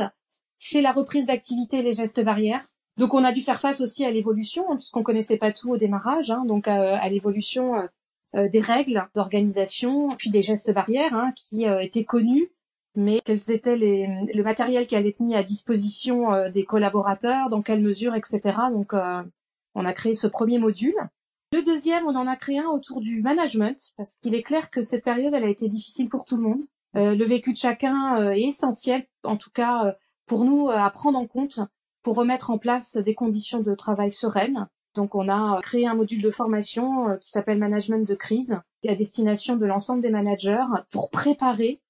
c'est 0.59 0.81
la 0.81 0.93
reprise 0.93 1.27
d'activité 1.27 1.83
les 1.83 1.93
gestes 1.93 2.23
barrières. 2.23 2.63
Donc 2.97 3.15
on 3.15 3.25
a 3.25 3.33
dû 3.33 3.41
faire 3.41 3.61
face 3.61 3.81
aussi 3.81 4.05
à 4.05 4.11
l'évolution 4.11 4.63
hein, 4.71 4.77
puisqu'on 4.77 5.03
connaissait 5.03 5.37
pas 5.37 5.53
tout 5.53 5.71
au 5.71 5.77
démarrage 5.77 6.31
hein, 6.31 6.45
donc 6.47 6.69
à 6.69 7.07
l'évolution 7.09 7.89
euh, 8.35 8.49
des 8.49 8.61
règles 8.61 9.07
d'organisation, 9.15 10.17
puis 10.17 10.31
des 10.31 10.41
gestes 10.41 10.73
barrières 10.73 11.15
hein, 11.15 11.33
qui 11.37 11.69
euh, 11.69 11.81
étaient 11.81 12.05
connus, 12.05 12.51
mais 12.97 13.21
quels 13.23 13.51
étaient 13.51 13.77
les, 13.77 14.09
le 14.33 14.43
matériel 14.43 14.87
qui 14.87 14.97
allait 14.97 15.11
être 15.11 15.21
mis 15.21 15.35
à 15.35 15.43
disposition 15.43 16.33
euh, 16.33 16.49
des 16.49 16.65
collaborateurs, 16.65 17.51
dans 17.51 17.61
quelle 17.61 17.83
mesure, 17.83 18.15
etc. 18.15 18.41
Donc, 18.73 18.95
on 19.75 19.85
a 19.85 19.93
créé 19.93 20.15
ce 20.15 20.27
premier 20.27 20.59
module. 20.59 20.97
Le 21.53 21.63
deuxième, 21.63 22.07
on 22.07 22.17
en 22.17 22.27
a 22.27 22.37
créé 22.37 22.61
un 22.61 22.69
autour 22.69 23.03
du 23.03 23.21
management, 23.21 23.93
parce 23.99 24.17
qu'il 24.17 24.35
est 24.35 24.43
clair 24.43 24.71
que 24.71 24.81
cette 24.81 25.05
période, 25.05 25.35
elle 25.35 25.45
a 25.45 25.51
été 25.51 25.69
difficile 25.69 26.09
pour 26.09 26.25
tout 26.25 26.37
le 26.37 26.43
monde. 26.43 26.63
le 26.95 27.25
vécu 27.25 27.53
de 27.53 27.59
chacun 27.59 28.31
est 28.33 28.43
essentiel, 28.43 29.07
en 29.23 29.37
tout 29.37 29.51
cas 29.51 29.95
pour 30.27 30.45
nous, 30.45 30.69
à 30.71 30.89
prendre 30.91 31.19
en 31.19 31.27
compte 31.27 31.61
pour 32.05 32.17
remettre 32.17 32.51
en 32.51 32.59
place 32.59 32.97
des 32.97 33.15
conditions 33.15 33.61
de 33.61 33.75
travail 33.75 34.13
sereines. 34.13 34.69
Donc 34.95 35.17
on 35.17 35.29
a 35.29 35.59
créé 35.61 35.87
un 35.87 35.95
module 35.95 36.23
de 36.23 36.31
formation 36.31 37.09
euh, 37.09 37.17
qui 37.17 37.29
s'appelle 37.29 37.59
Management 37.59 38.07
de 38.07 38.15
crise, 38.15 38.61
à 38.87 38.95
destination 38.95 39.57
de 39.57 39.65
l'ensemble 39.65 40.03
des 40.03 40.11
managers 40.11 40.67
pour 40.91 41.11
préparer 41.11 41.81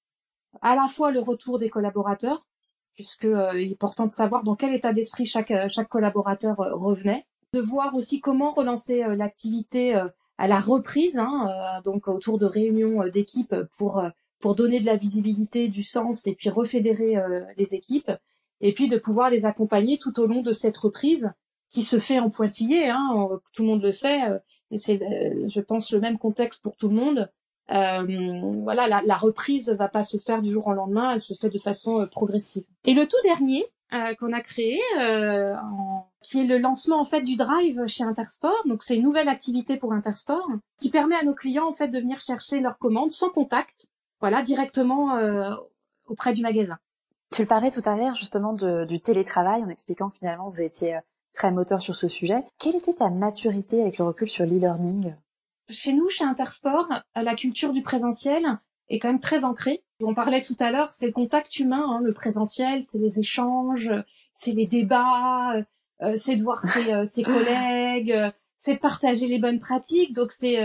à 0.63 0.77
la 0.77 0.87
fois 0.87 1.11
le 1.11 1.19
retour 1.19 1.59
des 1.59 1.69
collaborateurs, 1.69 2.47
puisque 2.95 3.25
euh, 3.25 3.61
il 3.61 3.73
est 3.73 3.75
important 3.75 4.07
de 4.07 4.13
savoir 4.13 4.45
dans 4.45 4.55
quel 4.55 4.73
état 4.75 4.93
d'esprit 4.93 5.27
chaque, 5.27 5.51
euh, 5.51 5.69
chaque 5.69 5.89
collaborateur 5.89 6.57
revenait, 6.57 7.27
de 7.53 7.61
voir 7.61 7.95
aussi 7.97 8.21
comment 8.21 8.53
relancer 8.53 9.05
l'activité 9.17 9.95
à 10.39 10.49
la 10.49 10.59
reprise, 10.59 11.19
hein, 11.19 11.81
donc 11.85 12.09
autour 12.09 12.37
de 12.37 12.47
réunions 12.47 13.07
d'équipes 13.07 13.55
pour 13.77 14.03
pour 14.45 14.55
donner 14.55 14.79
de 14.79 14.85
la 14.85 14.99
visibilité, 14.99 15.69
du 15.69 15.83
sens 15.83 16.27
et 16.27 16.35
puis 16.35 16.51
refédérer 16.51 17.17
les 17.57 17.75
équipes, 17.75 18.13
et 18.61 18.75
puis 18.75 18.91
de 18.91 18.99
pouvoir 18.99 19.31
les 19.31 19.47
accompagner 19.47 19.97
tout 19.97 20.21
au 20.21 20.27
long 20.27 20.43
de 20.43 20.53
cette 20.53 20.77
reprise 20.77 21.33
qui 21.71 21.83
se 21.83 21.99
fait 21.99 22.19
en 22.19 22.29
pointillé, 22.29 22.91
hein, 22.91 23.31
tout 23.55 23.63
le 23.63 23.69
monde 23.69 23.83
le 23.83 23.91
sait, 23.91 24.23
euh, 24.29 24.39
et 24.71 24.77
c'est, 24.77 25.01
euh, 25.01 25.47
je 25.47 25.61
pense, 25.63 25.93
le 25.93 26.01
même 26.01 26.19
contexte 26.19 26.63
pour 26.63 26.77
tout 26.77 26.89
le 26.89 26.95
monde. 26.95 27.31
Euh, 27.71 28.41
voilà, 28.63 28.87
la, 28.87 29.01
la, 29.03 29.17
reprise 29.17 29.71
va 29.71 29.89
pas 29.89 30.03
se 30.03 30.19
faire 30.19 30.43
du 30.43 30.51
jour 30.51 30.67
au 30.67 30.75
lendemain, 30.75 31.15
elle 31.15 31.23
se 31.23 31.33
fait 31.33 31.49
de 31.49 31.59
façon 31.59 32.03
euh, 32.03 32.07
progressive. 32.07 32.65
Et 32.85 32.93
le 32.93 33.07
tout 33.07 33.17
dernier 33.25 33.65
qu'on 34.19 34.33
a 34.33 34.41
créé, 34.41 34.81
qui 36.21 36.41
est 36.41 36.45
le 36.45 36.59
lancement 36.59 37.01
en 37.01 37.05
fait 37.05 37.23
du 37.23 37.37
drive 37.37 37.87
chez 37.87 38.03
Intersport. 38.03 38.61
Donc 38.67 38.83
c'est 38.83 38.97
une 38.97 39.05
nouvelle 39.05 39.29
activité 39.29 39.77
pour 39.77 39.93
Intersport 39.93 40.49
qui 40.77 40.91
permet 40.91 41.15
à 41.15 41.23
nos 41.23 41.35
clients 41.35 41.69
en 41.69 41.73
fait 41.73 41.87
de 41.87 42.01
venir 42.01 42.19
chercher 42.19 42.59
leurs 42.59 42.77
commandes 42.79 43.13
sans 43.13 43.31
contact, 43.31 43.87
voilà, 44.25 44.41
directement 44.41 45.19
auprès 46.07 46.33
du 46.33 46.41
magasin. 46.41 46.79
Tu 47.31 47.45
parlais 47.45 47.71
tout 47.71 47.83
à 47.85 47.95
l'heure 47.95 48.15
justement 48.15 48.55
de, 48.55 48.87
du 48.87 49.01
télétravail 49.01 49.63
en 49.63 49.69
expliquant 49.69 50.09
que 50.09 50.17
finalement 50.19 50.49
vous 50.49 50.63
étiez 50.63 50.99
très 51.35 51.51
moteur 51.51 51.83
sur 51.83 51.95
ce 51.95 52.09
sujet. 52.09 52.43
Quelle 52.59 52.77
était 52.77 52.95
ta 52.95 53.11
maturité 53.11 53.83
avec 53.83 53.99
le 53.99 54.07
recul 54.07 54.27
sur 54.27 54.47
l'e-learning? 54.47 55.15
Chez 55.69 55.93
nous, 55.93 56.09
chez 56.09 56.25
Intersport, 56.25 56.89
la 57.15 57.35
culture 57.35 57.73
du 57.73 57.83
présentiel 57.83 58.59
est 58.89 58.99
quand 58.99 59.09
même 59.09 59.21
très 59.21 59.45
ancrée. 59.45 59.85
On 60.03 60.15
parlait 60.15 60.43
tout 60.43 60.57
à 60.59 60.71
l'heure, 60.71 60.91
c'est 60.93 61.07
le 61.07 61.13
contact 61.13 61.59
humain, 61.59 61.85
hein, 61.87 62.01
le 62.03 62.15
présentiel, 62.15 62.83
c'est 62.83 62.99
les 62.99 63.19
échanges, 63.19 63.93
c'est 64.33 64.53
les 64.53 64.67
débats, 64.67 65.55
euh, 66.03 66.15
c'est 66.17 66.37
de 66.37 66.43
voir 66.43 66.61
ses, 66.61 66.93
euh, 66.93 67.05
ses 67.07 67.23
collègues, 67.25 68.13
euh, 68.13 68.31
c'est 68.59 68.75
de 68.75 68.81
partager 68.81 69.27
les 69.27 69.39
bonnes 69.39 69.59
pratiques. 69.59 70.13
Donc 70.15 70.33
c'est 70.33 70.59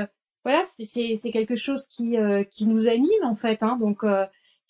voilà, 0.43 0.63
c'est 0.65 1.31
quelque 1.31 1.55
chose 1.55 1.87
qui 1.87 2.15
qui 2.49 2.67
nous 2.67 2.87
anime 2.87 3.23
en 3.23 3.35
fait. 3.35 3.63
Hein, 3.63 3.77
donc 3.79 4.03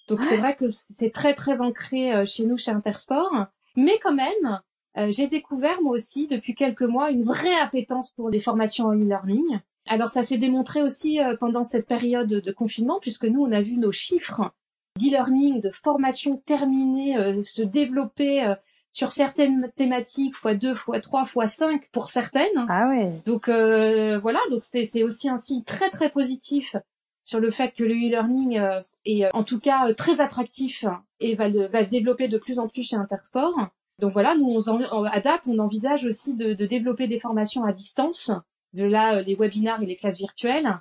donc 0.08 0.24
c'est 0.24 0.38
vrai 0.38 0.56
que 0.56 0.68
c'est 0.68 1.12
très 1.12 1.34
très 1.34 1.62
ancré 1.62 2.26
chez 2.26 2.46
nous 2.46 2.58
chez 2.58 2.72
Intersport, 2.72 3.48
mais 3.76 4.00
quand 4.02 4.14
même 4.14 4.60
euh, 4.98 5.12
j'ai 5.12 5.28
découvert 5.28 5.82
moi 5.82 5.94
aussi 5.94 6.28
depuis 6.28 6.56
quelques 6.56 6.82
mois 6.82 7.12
une 7.12 7.24
vraie 7.24 7.60
appétence 7.60 8.12
pour 8.12 8.30
les 8.30 8.40
formations 8.40 8.86
en 8.86 8.96
e-learning. 8.96 9.60
Alors 9.88 10.10
ça 10.10 10.24
s'est 10.24 10.38
démontré 10.38 10.82
aussi 10.82 11.22
euh, 11.22 11.36
pendant 11.40 11.64
cette 11.64 11.88
période 11.88 12.28
de 12.28 12.52
confinement 12.52 13.00
puisque 13.00 13.26
nous 13.26 13.42
on 13.42 13.52
a 13.52 13.62
vu 13.62 13.78
nos 13.78 13.92
chiffres 13.92 14.52
d'e-learning, 14.98 15.62
de 15.62 15.70
formation 15.70 16.38
terminée 16.38 17.18
euh, 17.18 17.44
se 17.44 17.62
développer 17.62 18.56
sur 19.00 19.14
certaines 19.14 19.72
thématiques 19.78 20.36
fois 20.36 20.56
deux, 20.56 20.76
fois 20.76 21.00
trois, 21.00 21.24
fois 21.24 21.48
cinq 21.48 21.88
pour 21.94 22.10
certaines. 22.10 22.66
Ah 22.68 22.90
ouais. 22.90 23.14
Donc 23.26 23.48
voilà, 23.48 24.40
donc 24.52 24.62
c'est 24.62 25.04
aussi 25.04 25.30
un 25.30 25.38
signe 25.38 25.64
très 25.64 25.90
très 25.90 26.10
positif 26.10 26.76
sur 27.24 27.40
le 27.40 27.50
fait 27.50 27.72
que 27.72 27.84
le 27.84 27.92
e-learning 27.92 28.60
est 29.06 29.34
en 29.34 29.44
tout 29.44 29.62
cas 29.62 29.94
très 29.94 30.20
attractif 30.20 30.84
et 31.22 31.36
va, 31.36 31.50
va 31.50 31.84
se 31.86 31.90
développer 31.90 32.28
de 32.28 32.38
plus 32.38 32.60
en 32.60 32.68
plus 32.68 32.84
chez 32.84 32.98
Intersport. 32.98 33.56
Donc 34.00 34.12
voilà, 34.12 34.36
nous 34.36 34.62
on, 34.68 35.04
à 35.06 35.20
date, 35.22 35.48
on 35.48 35.60
envisage 35.60 36.06
aussi 36.06 36.36
de, 36.36 36.54
de, 36.54 36.66
développer 36.66 37.08
des 37.08 37.20
formations 37.20 37.64
à 37.64 37.72
distance, 37.72 38.32
de 38.74 38.84
là 38.84 39.22
les 39.22 39.36
webinars 39.36 39.82
et 39.82 39.86
les 39.86 39.96
classes 39.96 40.18
virtuelles. 40.18 40.78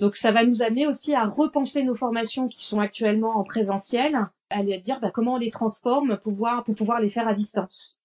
Donc 0.00 0.16
ça 0.16 0.32
va 0.32 0.44
nous 0.44 0.62
amener 0.62 0.88
aussi 0.88 1.14
à 1.14 1.24
repenser 1.24 1.84
nos 1.84 1.94
formations 1.94 2.48
qui 2.48 2.64
sont 2.64 2.80
actuellement 2.80 3.36
en 3.36 3.44
présentiel, 3.44 4.16
à 4.50 4.62
dire 4.62 5.00
bah, 5.00 5.10
comment 5.12 5.34
on 5.34 5.38
les 5.38 5.50
transforme 5.50 6.16
pour 6.16 6.32
pouvoir, 6.32 6.64
pour 6.64 6.74
pouvoir 6.74 7.00
les 7.00 7.10
faire 7.10 7.28
à 7.28 7.32
distance. 7.32 7.96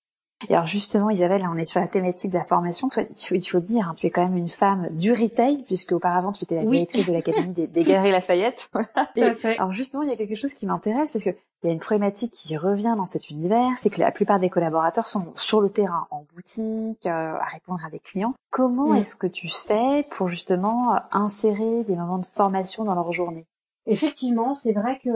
Et 0.49 0.53
alors 0.53 0.67
justement, 0.67 1.09
Isabelle, 1.09 1.41
là, 1.41 1.49
on 1.51 1.55
est 1.55 1.65
sur 1.65 1.79
la 1.79 1.87
thématique 1.87 2.31
de 2.31 2.37
la 2.37 2.43
formation. 2.43 2.89
Toi, 2.89 3.03
il 3.09 3.25
faut, 3.25 3.35
il 3.35 3.43
faut 3.43 3.59
dire, 3.59 3.89
hein, 3.89 3.95
tu 3.95 4.05
es 4.05 4.09
quand 4.09 4.23
même 4.23 4.37
une 4.37 4.49
femme 4.49 4.89
du 4.91 5.13
retail, 5.13 5.63
puisque 5.63 5.93
auparavant, 5.93 6.33
tu 6.33 6.43
étais 6.43 6.55
la 6.55 6.65
directrice 6.65 7.07
de 7.07 7.13
l'Académie 7.13 7.53
des, 7.53 7.67
des, 7.67 7.83
Galeries 7.83 8.11
Lafayette. 8.11 8.69
Voilà. 8.73 9.35
fait. 9.35 9.57
Alors 9.57 9.71
justement, 9.71 10.03
il 10.03 10.09
y 10.09 10.11
a 10.11 10.17
quelque 10.17 10.35
chose 10.35 10.53
qui 10.53 10.65
m'intéresse, 10.65 11.11
parce 11.11 11.23
que 11.23 11.29
il 11.63 11.67
y 11.67 11.69
a 11.69 11.73
une 11.73 11.79
problématique 11.79 12.33
qui 12.33 12.57
revient 12.57 12.93
dans 12.97 13.05
cet 13.05 13.29
univers, 13.29 13.71
c'est 13.77 13.89
que 13.89 13.99
la 13.99 14.11
plupart 14.11 14.39
des 14.39 14.49
collaborateurs 14.49 15.07
sont 15.07 15.25
sur 15.35 15.61
le 15.61 15.69
terrain, 15.69 16.05
en 16.11 16.25
boutique, 16.35 17.07
euh, 17.07 17.09
à 17.09 17.45
répondre 17.45 17.79
à 17.85 17.89
des 17.89 17.99
clients. 17.99 18.35
Comment 18.51 18.93
est-ce 18.93 19.15
que 19.15 19.27
tu 19.27 19.49
fais 19.49 20.03
pour 20.15 20.27
justement 20.27 20.99
insérer 21.11 21.83
des 21.83 21.95
moments 21.95 22.19
de 22.19 22.25
formation 22.25 22.83
dans 22.83 22.93
leur 22.93 23.11
journée? 23.11 23.47
Effectivement, 23.87 24.55
c'est 24.55 24.73
vrai 24.73 24.99
que 25.03 25.11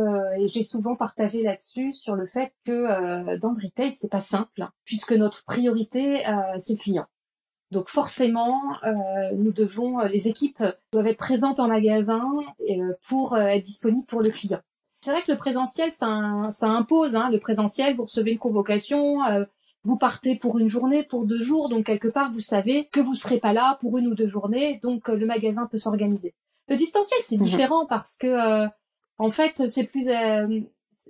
j'ai 0.45 0.61
souvent 0.61 0.95
partagé 0.95 1.41
là-dessus 1.41 1.91
sur 1.93 2.15
le 2.15 2.27
fait 2.27 2.53
que 2.65 2.71
euh, 2.71 3.37
dans 3.39 3.53
le 3.53 3.63
retail 3.63 3.91
c'est 3.93 4.11
pas 4.11 4.21
simple 4.21 4.67
puisque 4.85 5.13
notre 5.13 5.43
priorité 5.43 6.27
euh, 6.27 6.33
c'est 6.57 6.73
le 6.73 6.79
client. 6.79 7.05
Donc 7.71 7.89
forcément, 7.89 8.61
euh, 8.83 9.31
nous 9.35 9.51
devons 9.51 9.99
les 10.01 10.27
équipes 10.27 10.63
doivent 10.91 11.07
être 11.07 11.17
présentes 11.17 11.59
en 11.59 11.67
magasin 11.67 12.23
pour 13.07 13.37
être 13.37 13.63
disponibles 13.63 14.05
pour 14.05 14.21
le 14.21 14.29
client. 14.29 14.59
C'est 15.01 15.11
vrai 15.11 15.23
que 15.23 15.31
le 15.31 15.37
présentiel 15.37 15.91
ça, 15.91 16.47
ça 16.51 16.69
impose 16.69 17.15
hein, 17.15 17.29
le 17.31 17.39
présentiel. 17.39 17.95
Vous 17.95 18.03
recevez 18.03 18.33
une 18.33 18.39
convocation, 18.39 19.17
vous 19.83 19.97
partez 19.97 20.35
pour 20.35 20.59
une 20.59 20.67
journée, 20.67 21.03
pour 21.03 21.25
deux 21.25 21.41
jours, 21.41 21.69
donc 21.69 21.85
quelque 21.85 22.07
part 22.07 22.31
vous 22.31 22.39
savez 22.39 22.85
que 22.91 22.99
vous 22.99 23.15
serez 23.15 23.39
pas 23.39 23.53
là 23.53 23.79
pour 23.81 23.97
une 23.97 24.07
ou 24.07 24.13
deux 24.13 24.27
journées, 24.27 24.79
donc 24.83 25.07
le 25.07 25.25
magasin 25.25 25.65
peut 25.65 25.79
s'organiser. 25.79 26.35
Le 26.69 26.75
distanciel, 26.75 27.19
c'est 27.23 27.37
mhm. 27.37 27.43
différent 27.43 27.85
parce 27.87 28.15
que, 28.15 28.27
euh, 28.27 28.67
en 29.17 29.31
fait, 29.31 29.67
c'est 29.67 29.83
plus, 29.83 30.07
euh, 30.07 30.61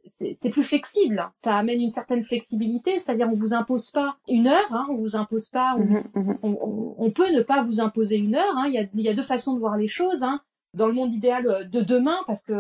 c'est 0.06 0.50
plus 0.50 0.64
flexible. 0.64 1.30
Ça 1.36 1.56
amène 1.58 1.82
une 1.82 1.90
certaine 1.90 2.24
flexibilité, 2.24 2.98
c'est-à-dire 2.98 3.28
on 3.30 3.36
vous 3.36 3.54
impose 3.54 3.92
pas 3.92 4.18
une 4.28 4.48
heure, 4.48 4.74
hein, 4.74 4.88
on 4.90 4.96
vous 4.96 5.16
impose 5.16 5.50
pas, 5.50 5.76
on, 5.76 5.84
mhm, 5.84 6.00
mhm. 6.16 6.38
on, 6.44 6.96
on, 6.98 7.12
peut 7.12 7.32
ne 7.32 7.42
pas 7.42 7.62
vous 7.62 7.82
imposer 7.82 8.18
une 8.18 8.36
heure. 8.36 8.58
Hein. 8.58 8.66
Il, 8.68 8.74
y 8.74 8.78
a, 8.78 8.86
il 8.94 9.02
y 9.02 9.10
a 9.10 9.14
deux 9.14 9.24
façons 9.24 9.54
de 9.54 9.60
voir 9.60 9.78
les 9.78 9.88
choses. 9.88 10.24
Hein. 10.24 10.42
Dans 10.74 10.88
le 10.88 10.94
monde 10.94 11.14
idéal 11.14 11.46
euh, 11.48 11.64
de 11.66 11.82
demain, 11.82 12.18
parce 12.26 12.44
que 12.44 12.54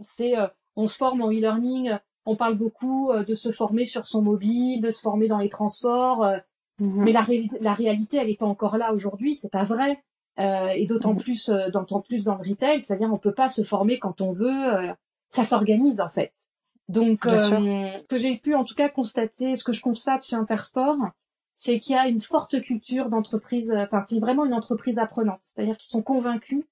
c'est, 0.00 0.34
on 0.76 0.88
se 0.88 0.96
forme 0.96 1.20
en 1.20 1.30
e-learning, 1.30 1.90
on 2.24 2.36
parle 2.36 2.56
beaucoup 2.56 3.10
de 3.12 3.34
se 3.34 3.50
former 3.50 3.84
sur 3.84 4.06
son 4.06 4.22
mobile, 4.22 4.80
de 4.80 4.92
se 4.92 5.00
former 5.00 5.28
dans 5.28 5.38
les 5.38 5.48
transports. 5.48 6.24
Mais 6.78 7.10
la, 7.10 7.26
la 7.60 7.72
réalité, 7.72 8.18
elle 8.18 8.28
n'est 8.28 8.36
pas 8.36 8.46
encore 8.46 8.78
là 8.78 8.92
aujourd'hui, 8.92 9.34
c'est 9.34 9.50
pas 9.50 9.64
vrai. 9.64 10.00
Euh, 10.38 10.68
et 10.68 10.86
d'autant 10.86 11.16
plus, 11.16 11.48
euh, 11.48 11.68
d'autant 11.70 12.00
plus 12.00 12.22
dans 12.24 12.36
le 12.36 12.48
retail, 12.48 12.80
c'est-à-dire 12.80 13.12
on 13.12 13.18
peut 13.18 13.34
pas 13.34 13.48
se 13.48 13.64
former 13.64 13.98
quand 13.98 14.20
on 14.20 14.30
veut, 14.30 14.74
euh, 14.74 14.92
ça 15.28 15.42
s'organise 15.42 16.00
en 16.00 16.08
fait. 16.08 16.32
Donc, 16.88 17.24
ce 17.24 18.02
que 18.06 18.16
j'ai 18.16 18.38
pu 18.38 18.54
en 18.54 18.64
tout 18.64 18.74
cas 18.74 18.88
constater, 18.88 19.56
ce 19.56 19.64
que 19.64 19.72
je 19.72 19.82
constate 19.82 20.24
chez 20.24 20.36
Intersport, 20.36 20.96
c'est 21.54 21.78
qu'il 21.80 21.96
y 21.96 21.98
a 21.98 22.06
une 22.06 22.20
forte 22.20 22.62
culture 22.62 23.08
d'entreprise, 23.08 23.74
enfin 23.76 24.00
c'est 24.00 24.20
vraiment 24.20 24.46
une 24.46 24.54
entreprise 24.54 24.98
apprenante, 24.98 25.40
c'est-à-dire 25.42 25.76
qu'ils 25.76 25.90
sont 25.90 26.02
convaincus, 26.02 26.64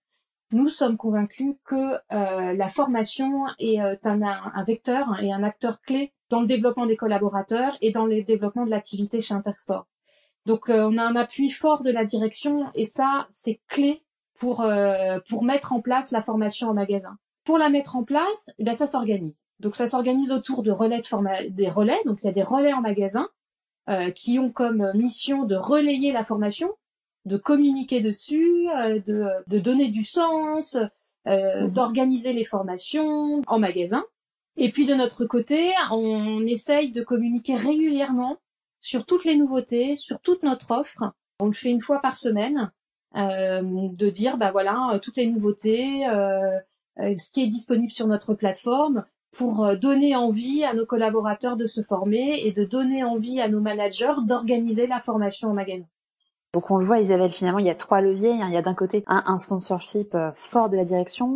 nous 0.53 0.69
sommes 0.69 0.97
convaincus 0.97 1.57
que 1.65 1.99
la 2.09 2.69
formation 2.69 3.45
est 3.59 3.79
un, 4.07 4.23
un, 4.23 4.65
vecteur 4.65 5.21
et 5.21 5.33
un 5.33 5.43
acteur 5.43 5.83
clé 5.83 6.15
dans 6.31 6.41
le 6.41 6.47
développement 6.47 6.87
des 6.87 6.97
collaborateurs 6.97 7.77
et 7.83 7.91
dans 7.91 8.07
le 8.07 8.23
développement 8.23 8.65
de 8.65 8.71
l'activité 8.71 9.21
chez 9.21 9.35
Intersport. 9.35 9.87
Donc 10.47 10.71
euh, 10.71 10.89
on 10.89 10.97
a 10.97 11.03
un 11.03 11.17
appui 11.17 11.51
fort 11.51 11.83
de 11.83 11.91
la 11.91 12.05
direction 12.05 12.71
et 12.75 12.87
ça 12.87 13.27
c'est 13.31 13.61
clé 13.69 14.03
pour 14.39 14.63
euh, 14.63 15.19
pour 15.29 15.45
mettre 15.45 15.73
en 15.73 15.81
place 15.81 16.13
la 16.13 16.23
formation 16.23 16.69
en 16.69 16.75
magasin. 16.75 17.19
Pour 17.45 17.59
la 17.59 17.69
mettre 17.69 17.97
en 17.97 18.05
place, 18.05 18.51
eh 18.59 18.65
bien 18.65 18.75
ça 18.75 18.87
s'organise. 18.87 19.45
Donc 19.61 19.77
ça 19.77 19.87
s'organise 19.87 20.33
autour 20.33 20.63
de 20.63 20.71
relais 20.71 21.01
de 21.01 21.07
format 21.07 21.45
des 21.49 21.69
relais. 21.69 21.99
Donc 22.05 22.19
il 22.23 22.27
y 22.27 22.31
a 22.31 22.33
des 22.33 22.45
relais 22.45 22.73
en 22.73 22.81
magasin 22.81 23.29
euh, 23.89 24.11
qui 24.11 24.39
ont 24.39 24.51
comme 24.51 24.93
mission 24.95 25.45
de 25.45 25.57
relayer 25.57 26.13
la 26.13 26.23
formation, 26.23 26.71
de 27.25 27.37
communiquer 27.37 28.01
dessus, 28.01 28.67
de, 29.07 29.29
de 29.49 29.59
donner 29.59 29.89
du 29.89 30.05
sens, 30.05 30.77
mmh. 31.25 31.69
d'organiser 31.69 32.33
les 32.33 32.45
formations 32.45 33.43
en 33.47 33.59
magasin. 33.59 34.05
Et 34.57 34.71
puis 34.71 34.87
de 34.87 34.95
notre 34.95 35.25
côté, 35.25 35.71
on 35.91 36.45
essaye 36.47 36.91
de 36.91 37.03
communiquer 37.03 37.57
régulièrement 37.57 38.39
sur 38.81 39.05
toutes 39.05 39.25
les 39.25 39.37
nouveautés, 39.37 39.95
sur 39.95 40.21
toute 40.21 40.43
notre 40.43 40.71
offre. 40.71 41.13
On 41.41 41.47
le 41.47 41.53
fait 41.53 41.71
une 41.71 41.81
fois 41.81 42.01
par 42.01 42.17
semaine, 42.17 42.71
euh, 43.17 43.63
de 43.63 44.11
dire 44.11 44.37
bah 44.37 44.51
voilà 44.53 44.91
euh, 44.93 44.99
toutes 44.99 45.17
les 45.17 45.27
nouveautés, 45.27 46.07
euh, 46.07 46.59
ce 46.99 47.31
qui 47.31 47.43
est 47.43 47.47
disponible 47.47 47.91
sur 47.91 48.07
notre 48.07 48.35
plateforme 48.35 49.05
pour 49.33 49.77
donner 49.77 50.17
envie 50.17 50.65
à 50.65 50.73
nos 50.73 50.87
collaborateurs 50.87 51.57
de 51.57 51.67
se 51.67 51.83
former 51.83 52.41
et 52.45 52.53
de 52.53 52.65
donner 52.65 53.05
envie 53.05 53.41
à 53.41 53.49
nos 53.49 53.61
managers 53.61 54.15
d'organiser 54.27 54.87
la 54.87 55.01
formation 55.01 55.49
en 55.49 55.53
magasin. 55.53 55.85
Donc 56.55 56.71
on 56.71 56.79
le 56.79 56.85
voit 56.85 57.01
Isabelle, 57.01 57.31
finalement 57.31 57.59
il 57.59 57.67
y 57.67 57.71
a 57.71 57.75
trois 57.75 58.01
leviers. 58.01 58.33
Hein. 58.33 58.47
Il 58.49 58.55
y 58.55 58.59
a 58.59 58.63
d'un 58.63 58.75
côté 58.75 59.05
un, 59.07 59.23
un 59.27 59.37
sponsorship 59.37 60.17
fort 60.35 60.71
de 60.71 60.77
la 60.77 60.85
direction, 60.85 61.27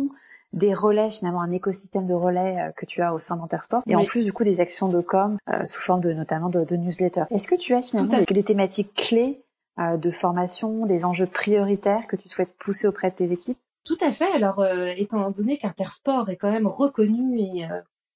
des 0.53 0.73
relais, 0.73 1.09
finalement 1.09 1.41
un 1.41 1.51
écosystème 1.51 2.07
de 2.07 2.13
relais 2.13 2.59
euh, 2.59 2.71
que 2.71 2.85
tu 2.85 3.01
as 3.01 3.13
au 3.13 3.19
sein 3.19 3.37
d'Intersport, 3.37 3.81
et 3.87 3.95
en 3.95 4.03
plus 4.03 4.25
du 4.25 4.33
coup 4.33 4.43
des 4.43 4.59
actions 4.59 4.89
de 4.89 5.01
com 5.01 5.37
euh, 5.49 5.65
sous 5.65 5.79
forme 5.79 6.01
de 6.01 6.13
notamment 6.13 6.49
de, 6.49 6.63
de 6.63 6.75
newsletter. 6.75 7.23
Est-ce 7.31 7.47
que 7.47 7.55
tu 7.55 7.73
as 7.73 7.81
finalement 7.81 8.19
des, 8.27 8.43
thématiques 8.43 8.93
clés 8.93 9.41
euh, 9.79 9.97
de 9.97 10.09
formation, 10.09 10.85
des 10.85 11.05
enjeux 11.05 11.27
prioritaires 11.27 12.07
que 12.07 12.15
tu 12.15 12.29
souhaites 12.29 12.53
pousser 12.57 12.87
auprès 12.87 13.11
de 13.11 13.15
tes 13.15 13.31
équipes? 13.31 13.57
Tout 13.85 13.97
à 14.01 14.11
fait. 14.11 14.31
Alors, 14.33 14.63
étant 14.95 15.31
donné 15.31 15.57
qu'Intersport 15.57 16.29
est 16.29 16.35
quand 16.35 16.51
même 16.51 16.67
reconnu 16.67 17.39
et 17.39 17.67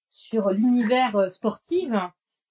sur 0.08 0.52
l'univers 0.52 1.32
sportif, 1.32 1.90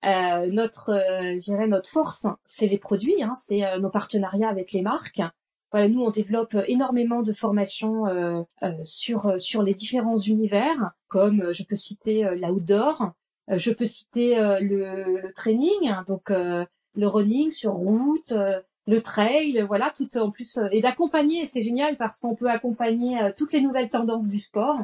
notre, 0.03 0.93
je 0.93 1.39
dirais 1.39 1.69
notre 1.69 1.89
force, 1.89 2.27
c'est 2.45 2.67
les 2.67 2.79
produits, 2.79 3.23
hein, 3.23 3.33
c'est 3.35 3.63
nos 3.79 3.89
partenariats 3.89 4.49
avec 4.49 4.73
les 4.73 4.83
marques. 4.83 5.23
Voilà, 5.75 5.89
nous 5.89 6.03
on 6.03 6.11
développe 6.11 6.57
énormément 6.69 7.23
de 7.23 7.33
formations 7.33 8.07
euh, 8.07 8.43
euh, 8.63 8.71
sur 8.85 9.27
euh, 9.27 9.39
sur 9.39 9.65
les 9.65 9.75
différents 9.75 10.19
univers, 10.19 10.93
comme 11.09 11.53
je 11.53 11.65
peux 11.65 11.75
citer 11.75 12.23
l'outdoor, 12.37 13.11
je 13.49 13.73
peux 13.73 13.85
citer 13.85 14.37
le, 14.61 15.33
training, 15.33 15.89
hein, 15.89 16.05
donc 16.07 16.31
le 16.31 17.07
running 17.09 17.51
sur 17.51 17.73
route, 17.73 18.33
le 18.87 19.03
trail, 19.03 19.65
voilà, 19.67 19.93
tout 19.97 20.07
en 20.17 20.31
plus 20.31 20.61
et 20.71 20.81
d'accompagner, 20.81 21.45
c'est 21.45 21.63
génial 21.63 21.97
parce 21.97 22.21
qu'on 22.21 22.37
peut 22.37 22.51
accompagner 22.51 23.19
toutes 23.37 23.53
les 23.53 23.61
nouvelles 23.61 23.91
tendances 23.91 24.29
du 24.29 24.39
sport. 24.39 24.79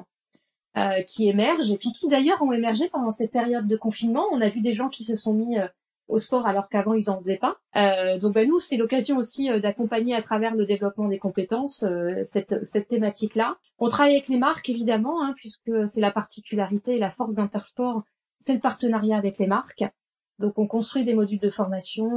qui 1.07 1.29
émergent 1.29 1.71
et 1.71 1.79
puis 1.79 1.93
qui 1.93 2.09
d'ailleurs 2.09 2.43
ont 2.43 2.53
émergé 2.53 2.89
pendant 2.89 3.13
cette 3.13 3.31
période 3.31 3.69
de 3.69 3.77
confinement. 3.77 4.25
On 4.33 4.41
a 4.41 4.49
vu 4.49 4.61
des 4.61 4.73
gens 4.73 4.89
qui 4.89 5.05
se 5.05 5.15
sont 5.15 5.35
mis 5.35 5.57
au 6.11 6.19
sport 6.19 6.47
alors 6.47 6.69
qu'avant 6.69 6.95
ils 6.95 7.11
en 7.11 7.19
faisaient 7.21 7.39
pas. 7.39 7.57
Euh, 7.77 8.19
donc 8.19 8.35
ben, 8.35 8.49
nous 8.49 8.61
c'est 8.61 8.77
l'occasion 8.77 9.17
aussi 9.17 9.51
euh, 9.51 9.61
d'accompagner 9.61 10.15
à 10.15 10.23
travers 10.23 10.55
le 10.55 10.67
développement 10.67 11.09
des 11.09 11.19
compétences 11.19 11.83
euh, 11.83 12.21
cette, 12.25 12.65
cette 12.65 12.89
thématique 12.89 13.35
là. 13.35 13.57
On 13.79 13.89
travaille 13.89 14.15
avec 14.15 14.29
les 14.29 14.39
marques 14.39 14.69
évidemment 14.69 15.23
hein, 15.23 15.33
puisque 15.37 15.73
c'est 15.87 16.01
la 16.01 16.11
particularité 16.11 16.97
et 16.97 16.99
la 16.99 17.11
force 17.11 17.35
d'Intersport, 17.35 18.03
c'est 18.39 18.55
le 18.55 18.61
partenariat 18.61 19.17
avec 19.17 19.39
les 19.39 19.47
marques. 19.47 19.85
Donc 20.39 20.59
on 20.59 20.67
construit 20.67 21.05
des 21.05 21.15
modules 21.15 21.41
de 21.41 21.51
formation 21.51 22.09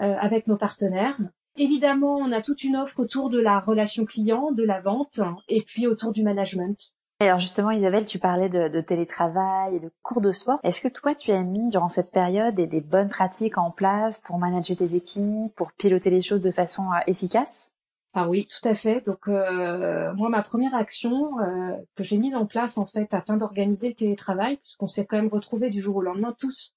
euh, 0.00 0.14
avec 0.20 0.46
nos 0.46 0.56
partenaires. 0.56 1.18
Évidemment, 1.56 2.14
on 2.18 2.30
a 2.30 2.40
toute 2.40 2.62
une 2.62 2.76
offre 2.76 3.00
autour 3.00 3.30
de 3.30 3.40
la 3.40 3.58
relation 3.58 4.04
client, 4.04 4.52
de 4.52 4.62
la 4.62 4.80
vente 4.80 5.18
et 5.48 5.62
puis 5.62 5.88
autour 5.88 6.12
du 6.12 6.22
management. 6.22 6.92
Alors 7.20 7.40
justement, 7.40 7.72
Isabelle, 7.72 8.06
tu 8.06 8.20
parlais 8.20 8.48
de, 8.48 8.80
télétravail 8.80 9.74
et 9.74 9.80
de 9.80 9.90
cours 10.02 10.20
de 10.20 10.30
sport. 10.30 10.60
Est-ce 10.62 10.80
que 10.80 10.86
toi, 10.86 11.16
tu 11.16 11.32
as 11.32 11.42
mis 11.42 11.68
durant 11.68 11.88
cette 11.88 12.12
période 12.12 12.54
des, 12.54 12.68
des 12.68 12.80
bonnes 12.80 13.08
pratiques 13.08 13.58
en 13.58 13.72
place 13.72 14.20
pour 14.20 14.38
manager 14.38 14.76
tes 14.76 14.94
équipes, 14.94 15.52
pour 15.56 15.72
piloter 15.72 16.10
les 16.10 16.20
choses 16.20 16.40
de 16.40 16.52
façon 16.52 16.84
euh, 16.92 17.00
efficace? 17.08 17.72
Ah 18.14 18.28
oui, 18.28 18.46
tout 18.46 18.66
à 18.68 18.74
fait. 18.74 19.04
Donc 19.04 19.26
euh, 19.26 20.14
moi, 20.14 20.28
ma 20.28 20.42
première 20.42 20.76
action 20.76 21.40
euh, 21.40 21.72
que 21.96 22.04
j'ai 22.04 22.18
mise 22.18 22.36
en 22.36 22.46
place 22.46 22.78
en 22.78 22.86
fait 22.86 23.12
afin 23.12 23.36
d'organiser 23.36 23.88
le 23.88 23.94
télétravail, 23.94 24.58
puisqu'on 24.58 24.86
s'est 24.86 25.04
quand 25.04 25.16
même 25.16 25.28
retrouvés 25.28 25.70
du 25.70 25.80
jour 25.80 25.96
au 25.96 26.02
lendemain 26.02 26.36
tous 26.38 26.76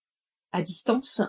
à 0.54 0.64
distance, 0.64 1.22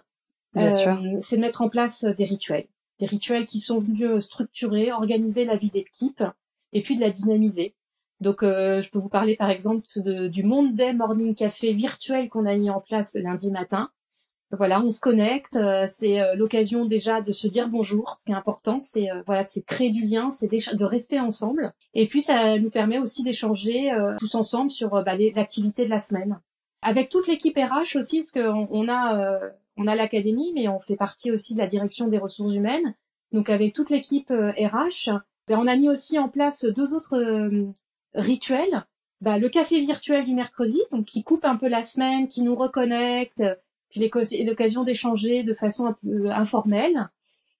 c'est 0.54 1.36
de 1.36 1.40
mettre 1.40 1.60
en 1.60 1.68
place 1.68 2.04
des 2.04 2.24
rituels, 2.24 2.66
des 2.98 3.06
rituels 3.06 3.44
qui 3.44 3.58
sont 3.58 3.78
venus 3.78 4.24
structurer, 4.24 4.90
organiser 4.90 5.44
la 5.44 5.56
vie 5.56 5.70
d'équipe 5.70 6.24
et 6.72 6.80
puis 6.80 6.94
de 6.94 7.00
la 7.00 7.10
dynamiser. 7.10 7.74
Donc, 8.22 8.44
euh, 8.44 8.80
je 8.80 8.90
peux 8.90 9.00
vous 9.00 9.08
parler 9.08 9.36
par 9.36 9.50
exemple 9.50 9.84
de, 9.96 10.28
du 10.28 10.44
Monday 10.44 10.92
Morning 10.92 11.34
Café 11.34 11.72
virtuel 11.72 12.28
qu'on 12.28 12.46
a 12.46 12.54
mis 12.54 12.70
en 12.70 12.80
place 12.80 13.14
le 13.14 13.20
lundi 13.20 13.50
matin. 13.50 13.90
Voilà, 14.52 14.80
on 14.80 14.90
se 14.90 15.00
connecte. 15.00 15.58
c'est 15.88 16.36
l'occasion 16.36 16.84
déjà 16.84 17.22
de 17.22 17.32
se 17.32 17.48
dire 17.48 17.68
bonjour. 17.68 18.14
Ce 18.18 18.26
qui 18.26 18.32
est 18.32 18.34
important, 18.34 18.80
c'est 18.80 19.08
voilà, 19.24 19.46
c'est 19.46 19.64
créer 19.64 19.90
du 19.90 20.04
lien, 20.04 20.28
c'est 20.28 20.46
de 20.46 20.84
rester 20.84 21.18
ensemble. 21.18 21.72
Et 21.94 22.06
puis 22.06 22.20
ça 22.20 22.58
nous 22.58 22.68
permet 22.68 22.98
aussi 22.98 23.22
d'échanger 23.22 23.90
tous 24.18 24.34
ensemble 24.34 24.70
sur 24.70 24.90
bah, 24.90 25.16
l'activité 25.16 25.86
de 25.86 25.90
la 25.90 25.98
semaine. 25.98 26.38
Avec 26.82 27.08
toute 27.08 27.28
l'équipe 27.28 27.56
RH 27.56 27.96
aussi, 27.96 28.18
parce 28.18 28.30
qu'on 28.30 28.68
on 28.70 28.90
a 28.90 29.40
on 29.78 29.86
a 29.86 29.94
l'académie, 29.96 30.52
mais 30.54 30.68
on 30.68 30.78
fait 30.78 30.96
partie 30.96 31.32
aussi 31.32 31.54
de 31.54 31.58
la 31.58 31.66
direction 31.66 32.08
des 32.08 32.18
ressources 32.18 32.54
humaines. 32.54 32.94
Donc 33.32 33.48
avec 33.48 33.72
toute 33.72 33.88
l'équipe 33.88 34.28
RH, 34.30 35.12
ben, 35.48 35.58
on 35.58 35.66
a 35.66 35.76
mis 35.76 35.88
aussi 35.88 36.18
en 36.18 36.28
place 36.28 36.66
deux 36.66 36.94
autres 36.94 37.16
rituels. 38.14 38.84
Ben, 39.20 39.38
le 39.38 39.48
café 39.48 39.80
virtuel 39.80 40.24
du 40.24 40.34
mercredi, 40.34 40.80
donc 40.90 41.04
qui 41.04 41.22
coupe 41.22 41.44
un 41.44 41.56
peu 41.56 41.68
la 41.68 41.82
semaine, 41.82 42.26
qui 42.26 42.42
nous 42.42 42.56
reconnecte, 42.56 43.42
puis 43.90 44.10
l'occasion 44.44 44.82
d'échanger 44.84 45.44
de 45.44 45.54
façon 45.54 45.86
un 45.86 45.96
peu 46.02 46.30
informelle. 46.30 47.08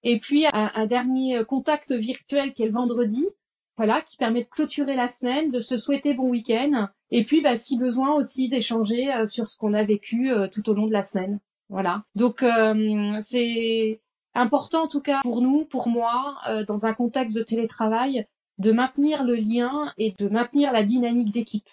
Et 0.02 0.18
puis 0.18 0.47
un, 0.52 0.87
dernier 0.87 1.44
contact 1.44 1.92
virtuel 1.92 2.52
qui 2.52 2.64
est 2.64 2.66
le 2.66 2.73
vendredi, 2.73 3.28
voilà, 3.76 4.00
qui 4.00 4.16
permet 4.16 4.44
de 4.44 4.49
clôturer 4.49 4.97
la 4.97 5.06
semaine, 5.06 5.50
de 5.50 5.61
se 5.61 5.78
souhaiter 5.78 6.14
bon 6.14 6.28
week-end, 6.28 6.88
et 7.11 7.25
puis 7.25 7.40
bah, 7.40 7.56
si 7.56 7.78
besoin 7.78 8.12
aussi 8.14 8.49
d'échanger 8.49 9.12
euh, 9.12 9.26
sur 9.26 9.49
ce 9.49 9.56
qu'on 9.56 9.75
a 9.75 9.85
vécu 9.85 10.30
euh, 10.30 10.49
tout 10.49 10.68
au 10.68 10.75
long 10.75 10.87
de 10.87 10.92
la 10.92 11.02
semaine. 11.02 11.40
Voilà. 11.68 12.04
Donc 12.14 12.42
euh, 12.42 13.18
c'est 13.23 14.00
important 14.35 14.85
en 14.85 14.88
tout 14.88 15.00
cas 15.00 15.21
pour 15.23 15.40
nous, 15.40 15.64
pour 15.64 15.88
moi, 15.88 16.37
dans 16.66 16.87
un 16.87 16.94
contexte 16.94 17.37
de 17.37 17.42
télétravail, 17.42 18.26
de 18.59 18.73
maintenir 18.73 19.25
le 19.25 19.35
lien 19.35 19.92
et 19.99 20.14
de 20.18 20.28
maintenir 20.28 20.73
la 20.73 20.82
dynamique 20.82 21.32
d'équipe. 21.32 21.68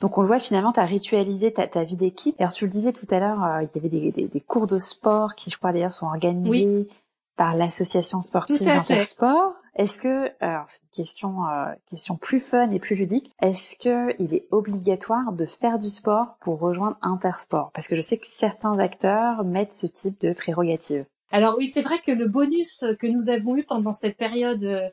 Donc 0.00 0.18
on 0.18 0.22
le 0.22 0.26
voit 0.26 0.40
finalement, 0.40 0.72
tu 0.72 0.80
as 0.80 0.84
ritualisé 0.84 1.52
ta, 1.52 1.68
ta 1.68 1.84
vie 1.84 1.96
d'équipe. 1.96 2.34
Alors 2.40 2.52
tu 2.52 2.64
le 2.64 2.70
disais 2.70 2.92
tout 2.92 3.06
à 3.10 3.20
l'heure, 3.20 3.44
euh, 3.44 3.62
il 3.62 3.68
y 3.74 3.78
avait 3.78 3.88
des, 3.88 4.10
des, 4.10 4.26
des, 4.26 4.40
cours 4.40 4.66
de 4.66 4.78
sport 4.78 5.36
qui, 5.36 5.48
je 5.48 5.56
crois 5.56 5.72
d'ailleurs, 5.72 5.92
sont 5.92 6.06
organisés 6.06 6.88
par 7.36 7.56
l'association 7.56 8.20
sportive 8.20 8.68
Intersport. 8.68 9.54
Est-ce 9.74 10.00
que, 10.00 10.30
alors 10.40 10.64
c'est 10.66 10.82
une 10.82 10.90
question, 10.90 11.46
euh, 11.46 11.72
question 11.88 12.16
plus 12.16 12.40
fun 12.40 12.68
et 12.70 12.78
plus 12.78 12.94
ludique, 12.94 13.30
est-ce 13.40 13.76
que 13.76 14.14
il 14.18 14.34
est 14.34 14.46
obligatoire 14.50 15.32
de 15.32 15.46
faire 15.46 15.78
du 15.78 15.88
sport 15.88 16.36
pour 16.40 16.58
rejoindre 16.58 16.98
Intersport? 17.00 17.70
Parce 17.72 17.88
que 17.88 17.94
je 17.94 18.02
sais 18.02 18.18
que 18.18 18.26
certains 18.26 18.78
acteurs 18.78 19.44
mettent 19.44 19.74
ce 19.74 19.86
type 19.86 20.20
de 20.20 20.32
prérogative. 20.32 21.06
Alors 21.30 21.56
oui, 21.56 21.68
c'est 21.68 21.80
vrai 21.80 22.00
que 22.04 22.12
le 22.12 22.28
bonus 22.28 22.84
que 23.00 23.06
nous 23.06 23.30
avons 23.30 23.56
eu 23.56 23.64
pendant 23.64 23.94
cette 23.94 24.18
période 24.18 24.64
euh, 24.64 24.88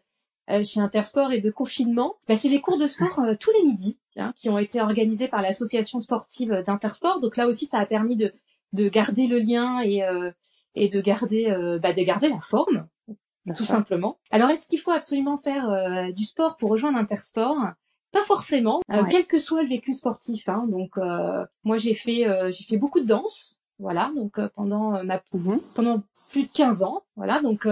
chez 0.63 0.79
Intersport 0.79 1.32
et 1.32 1.41
de 1.41 1.51
confinement, 1.51 2.15
bah, 2.27 2.36
c'est 2.36 2.50
les 2.50 2.60
cours 2.60 2.77
de 2.77 2.88
sport 2.88 3.20
euh, 3.20 3.36
tous 3.39 3.51
les 3.51 3.63
midis 3.63 3.98
hein, 4.18 4.34
qui 4.36 4.50
ont 4.50 4.58
été 4.58 4.82
organisés 4.82 5.27
par 5.27 5.41
l'association 5.41 6.00
sportive 6.00 6.63
d'Intersport. 6.65 7.20
Donc 7.20 7.38
là 7.38 7.48
aussi, 7.48 7.65
ça 7.65 7.79
a 7.79 7.86
permis 7.86 8.15
de, 8.15 8.34
de 8.74 8.89
garder 8.89 9.27
le 9.27 9.39
lien 9.39 9.82
et, 9.82 10.03
euh, 10.03 10.32
et 10.75 10.89
de 10.89 11.01
garder 11.01 11.46
bah, 11.82 11.94
de 11.94 12.01
garder 12.01 12.29
la 12.29 12.38
forme, 12.38 12.88
tout 13.48 13.63
simplement. 13.63 14.20
Alors 14.32 14.50
est-ce 14.50 14.68
qu'il 14.68 14.79
faut 14.79 14.91
absolument 14.91 15.38
faire 15.38 16.13
du 16.13 16.25
sport 16.25 16.58
pour 16.58 16.70
rejoindre 16.70 16.98
Intersport? 16.98 17.58
Pas 18.12 18.24
forcément, 18.24 18.82
quel 19.10 19.27
que 19.27 19.39
soit 19.39 19.62
le 19.62 19.70
vécu 19.70 19.94
sportif. 19.94 20.50
Hein. 20.50 20.65
Donc 20.70 20.98
moi 21.63 21.77
j'ai 21.77 21.96
fait 21.96 22.25
j'ai 22.51 22.63
fait 22.63 22.77
beaucoup 22.77 23.00
de 23.00 23.06
danse, 23.06 23.60
voilà, 23.79 24.12
donc 24.15 24.39
pendant 24.56 25.03
ma 25.03 25.22
mhm. 25.34 25.60
pendant 25.75 26.03
plus 26.32 26.44
de 26.44 26.53
15 26.56 26.84
ans, 26.84 27.03
voilà, 27.15 27.41
donc 27.41 27.68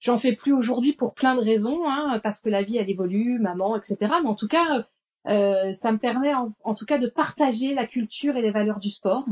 J'en 0.00 0.18
fais 0.18 0.34
plus 0.34 0.52
aujourd'hui 0.52 0.92
pour 0.92 1.14
plein 1.14 1.34
de 1.34 1.40
raisons, 1.40 1.80
hein, 1.86 2.20
parce 2.22 2.40
que 2.40 2.48
la 2.48 2.62
vie 2.62 2.76
elle 2.76 2.88
évolue, 2.88 3.38
maman, 3.38 3.76
etc. 3.76 3.96
Mais 4.00 4.28
en 4.28 4.34
tout 4.34 4.46
cas, 4.46 4.86
euh, 5.26 5.72
ça 5.72 5.92
me 5.92 5.98
permet 5.98 6.32
en, 6.34 6.74
tout 6.74 6.86
cas 6.86 6.98
de 6.98 7.08
partager 7.08 7.74
la 7.74 7.86
culture 7.86 8.36
et 8.36 8.42
les 8.42 8.52
valeurs 8.52 8.78
du 8.78 8.90
sport, 8.90 9.26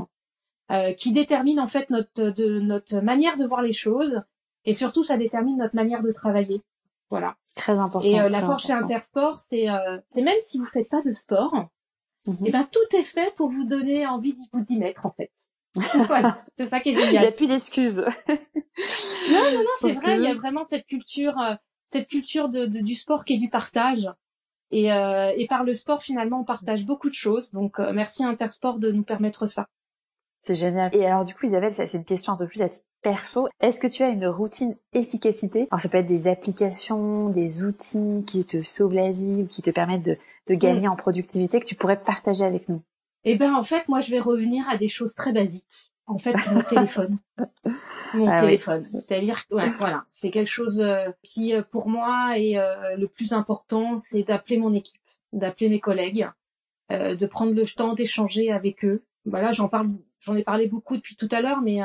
euh, 0.73 0.93
qui 0.95 1.13
déterminent 1.13 1.63
en 1.63 1.69
fait 1.69 1.89
notre 1.91 2.31
de, 2.31 2.59
notre 2.59 3.01
manière 3.01 3.37
de 3.37 3.47
voir 3.47 3.63
les 3.63 3.73
choses, 3.73 4.23
et 4.65 4.75
surtout 4.75 5.05
ça 5.05 5.17
détermine 5.17 5.59
notre 5.59 5.77
manière 5.77 6.03
de 6.03 6.11
travailler. 6.11 6.63
Voilà. 7.09 7.37
Très 7.55 7.79
important. 7.79 8.09
Et 8.09 8.21
euh, 8.21 8.29
la 8.29 8.41
force 8.41 8.67
chez 8.67 8.73
Intersport, 8.73 9.39
c'est 9.39 9.71
euh, 9.71 9.99
c'est 10.11 10.23
même 10.23 10.39
si 10.41 10.59
vous 10.59 10.67
faites 10.67 10.89
pas 10.89 11.03
de 11.03 11.13
sport, 11.13 11.55
mhm. 12.27 12.35
et 12.35 12.49
eh 12.49 12.51
ben 12.51 12.67
tout 12.71 12.97
est 12.97 13.05
fait 13.05 13.33
pour 13.37 13.49
vous 13.49 13.65
donner 13.65 14.07
envie 14.07 14.33
d'y 14.33 14.49
vous 14.53 14.61
d'y 14.61 14.79
mettre 14.79 15.07
en 15.07 15.13
fait. 15.13 15.31
voilà, 16.09 16.39
c'est 16.55 16.65
ça 16.65 16.81
qui 16.81 16.89
est 16.89 16.93
génial. 16.93 17.15
Il 17.15 17.21
n'y 17.21 17.27
a 17.27 17.33
plus 17.33 17.47
d'excuses. 17.47 18.05
non, 19.31 19.53
non, 19.53 19.59
non, 19.61 19.71
c'est 19.81 19.93
vrai. 19.93 20.17
Il 20.17 20.25
y 20.25 20.29
a 20.29 20.35
vraiment 20.35 20.65
cette 20.65 20.87
culture, 20.87 21.39
euh, 21.41 21.55
cette 21.87 22.09
culture 22.09 22.49
de, 22.49 22.67
du 22.67 22.95
sport 22.95 23.25
qui 23.25 23.35
est 23.35 23.39
du 23.39 23.49
partage. 23.49 24.09
Et, 24.71 24.93
euh, 24.93 25.33
et 25.37 25.47
par 25.47 25.65
le 25.65 25.75
sport, 25.75 26.03
finalement, 26.03 26.41
on 26.41 26.45
partage 26.45 26.85
beaucoup 26.85 27.09
de 27.09 27.15
choses. 27.15 27.53
Donc, 27.53 27.79
euh, 27.79 27.93
merci 27.93 28.25
Intersport 28.25 28.79
de 28.79 28.91
nous 28.91 29.05
permettre 29.05 29.47
ça. 29.47 29.67
C'est 30.41 30.55
génial. 30.55 30.95
Et 30.95 31.05
alors, 31.07 31.25
du 31.25 31.35
coup, 31.35 31.47
Isabelle, 31.47 31.73
c'est 31.73 31.93
une 31.95 32.05
question 32.05 32.33
un 32.33 32.37
peu 32.37 32.47
plus 32.47 32.63
à 32.63 32.69
titre 32.69 32.87
perso. 33.03 33.49
Est-ce 33.61 33.81
que 33.81 33.87
tu 33.87 34.03
as 34.03 34.09
une 34.09 34.27
routine 34.27 34.77
efficacité? 34.93 35.67
Alors, 35.71 35.81
ça 35.81 35.89
peut 35.89 35.99
être 35.99 36.07
des 36.07 36.29
applications, 36.29 37.31
des 37.31 37.65
outils 37.65 38.25
qui 38.27 38.45
te 38.45 38.61
sauvent 38.61 38.95
la 38.95 39.11
vie 39.11 39.43
ou 39.43 39.47
qui 39.47 39.63
te 39.63 39.71
permettent 39.71 40.05
de, 40.05 40.19
de 40.49 40.55
gagner 40.55 40.89
mm. 40.89 40.93
en 40.93 40.97
productivité 40.97 41.59
que 41.59 41.65
tu 41.65 41.75
pourrais 41.75 42.01
partager 42.01 42.45
avec 42.45 42.69
nous? 42.69 42.83
Eh 43.29 43.35
ben 43.35 43.55
en 43.55 43.65
fait, 43.65 43.89
moi 43.89 44.01
je 44.01 44.13
vais 44.13 44.21
revenir 44.21 44.69
à 44.69 44.77
des 44.77 44.87
choses 44.87 45.15
très 45.15 45.33
basiques. 45.33 45.93
En 46.07 46.19
fait, 46.19 46.35
mon 46.53 46.63
téléphone. 46.63 47.19
Mon 48.15 48.29
ah 48.29 48.41
téléphone. 48.41 48.83
C'est-à-dire 48.83 49.47
que 49.49 49.55
voilà, 49.79 50.05
c'est 50.09 50.31
quelque 50.31 50.51
chose 50.51 50.81
euh, 50.81 51.11
qui 51.23 51.53
euh, 51.53 51.63
pour 51.63 51.89
moi 51.89 52.39
est 52.39 52.57
euh, 52.57 52.97
le 52.97 53.09
plus 53.09 53.33
important, 53.33 53.99
c'est 53.99 54.23
d'appeler 54.23 54.59
mon 54.59 54.73
équipe, 54.73 55.03
d'appeler 55.33 55.69
mes 55.69 55.81
collègues, 55.81 56.29
de 56.89 57.27
prendre 57.27 57.53
le 57.53 57.67
temps 57.67 57.95
d'échanger 57.95 58.53
avec 58.53 58.85
eux. 58.85 59.05
Voilà, 59.25 59.51
j'en 59.51 59.69
parle, 59.69 59.91
j'en 60.21 60.37
ai 60.37 60.45
parlé 60.45 60.69
beaucoup 60.69 60.97
depuis 60.97 61.17
tout 61.17 61.29
à 61.33 61.41
l'heure, 61.41 61.61
mais 61.61 61.81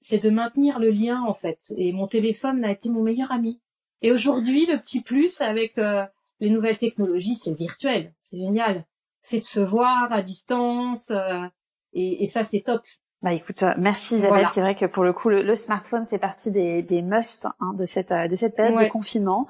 c'est 0.00 0.18
de 0.18 0.28
maintenir 0.28 0.80
le 0.80 0.90
lien 0.90 1.22
en 1.22 1.34
fait. 1.34 1.60
Et 1.76 1.92
mon 1.92 2.08
téléphone 2.08 2.64
a 2.64 2.72
été 2.72 2.90
mon 2.90 3.04
meilleur 3.04 3.30
ami. 3.30 3.60
Et 4.02 4.10
aujourd'hui, 4.10 4.66
le 4.66 4.76
petit 4.76 5.02
plus 5.02 5.40
avec 5.40 5.76
les 5.76 6.50
nouvelles 6.50 6.76
technologies, 6.76 7.36
c'est 7.36 7.56
virtuel. 7.56 8.12
C'est 8.18 8.36
génial 8.36 8.84
c'est 9.24 9.40
de 9.40 9.44
se 9.44 9.60
voir 9.60 10.12
à 10.12 10.22
distance 10.22 11.10
euh, 11.10 11.46
et, 11.94 12.22
et, 12.22 12.26
ça 12.26 12.44
c'est 12.44 12.60
top. 12.60 12.82
Bah 13.24 13.32
écoute, 13.32 13.62
euh, 13.62 13.72
merci 13.78 14.16
Isabelle. 14.16 14.46
C'est 14.46 14.60
vrai 14.60 14.74
que 14.74 14.84
pour 14.84 15.02
le 15.02 15.14
coup, 15.14 15.30
le, 15.30 15.54
smartphone 15.54 16.06
fait 16.06 16.18
partie 16.18 16.50
des, 16.50 16.82
des 16.82 17.00
must 17.00 17.46
hein, 17.58 17.72
de 17.72 17.86
cette 17.86 18.12
euh, 18.12 18.28
de 18.28 18.36
cette 18.36 18.54
période 18.54 18.78
de 18.78 18.86
confinement. 18.90 19.48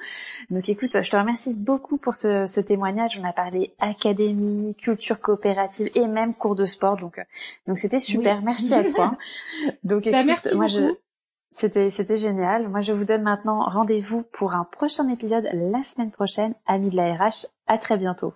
Donc 0.49 0.69
écoute, 0.69 1.03
je 1.03 1.11
te 1.11 1.17
remercie 1.17 1.55
beaucoup 1.55 1.97
pour 1.97 2.15
ce, 2.15 2.47
ce, 2.47 2.61
témoignage. 2.61 3.19
On 3.21 3.29
a 3.29 3.33
parlé 3.33 3.75
académie, 3.81 4.77
culture 4.77 5.21
coopérative 5.21 5.91
et 5.97 6.07
même 6.07 6.35
cours 6.35 6.55
de 6.55 6.67
sport. 6.67 6.97
Donc 6.99 7.21
donc 7.67 7.77
c'était 7.77 7.99
super. 7.99 8.43
Merci 8.43 8.75
à 8.75 8.85
toi. 8.85 9.17
Donc 9.83 10.05
bah, 10.05 10.23
merci 10.23 10.55
moi 10.55 10.69
je 10.69 10.95
c'était 11.51 11.91
c'était 11.91 12.17
génial. 12.17 12.69
Moi 12.69 12.79
je 12.79 12.93
vous 12.93 13.05
donne 13.05 13.23
maintenant 13.23 13.65
rendez-vous 13.69 14.23
pour 14.31 14.55
un 14.55 14.63
prochain 14.71 15.09
épisode 15.09 15.49
la 15.53 15.83
semaine 15.83 16.13
prochaine. 16.13 16.55
Amis 16.69 16.91
de 16.91 16.97
la 16.97 17.13
RH, 17.13 17.47
à 17.67 17.77
très 17.79 17.97
bientôt. 17.97 18.35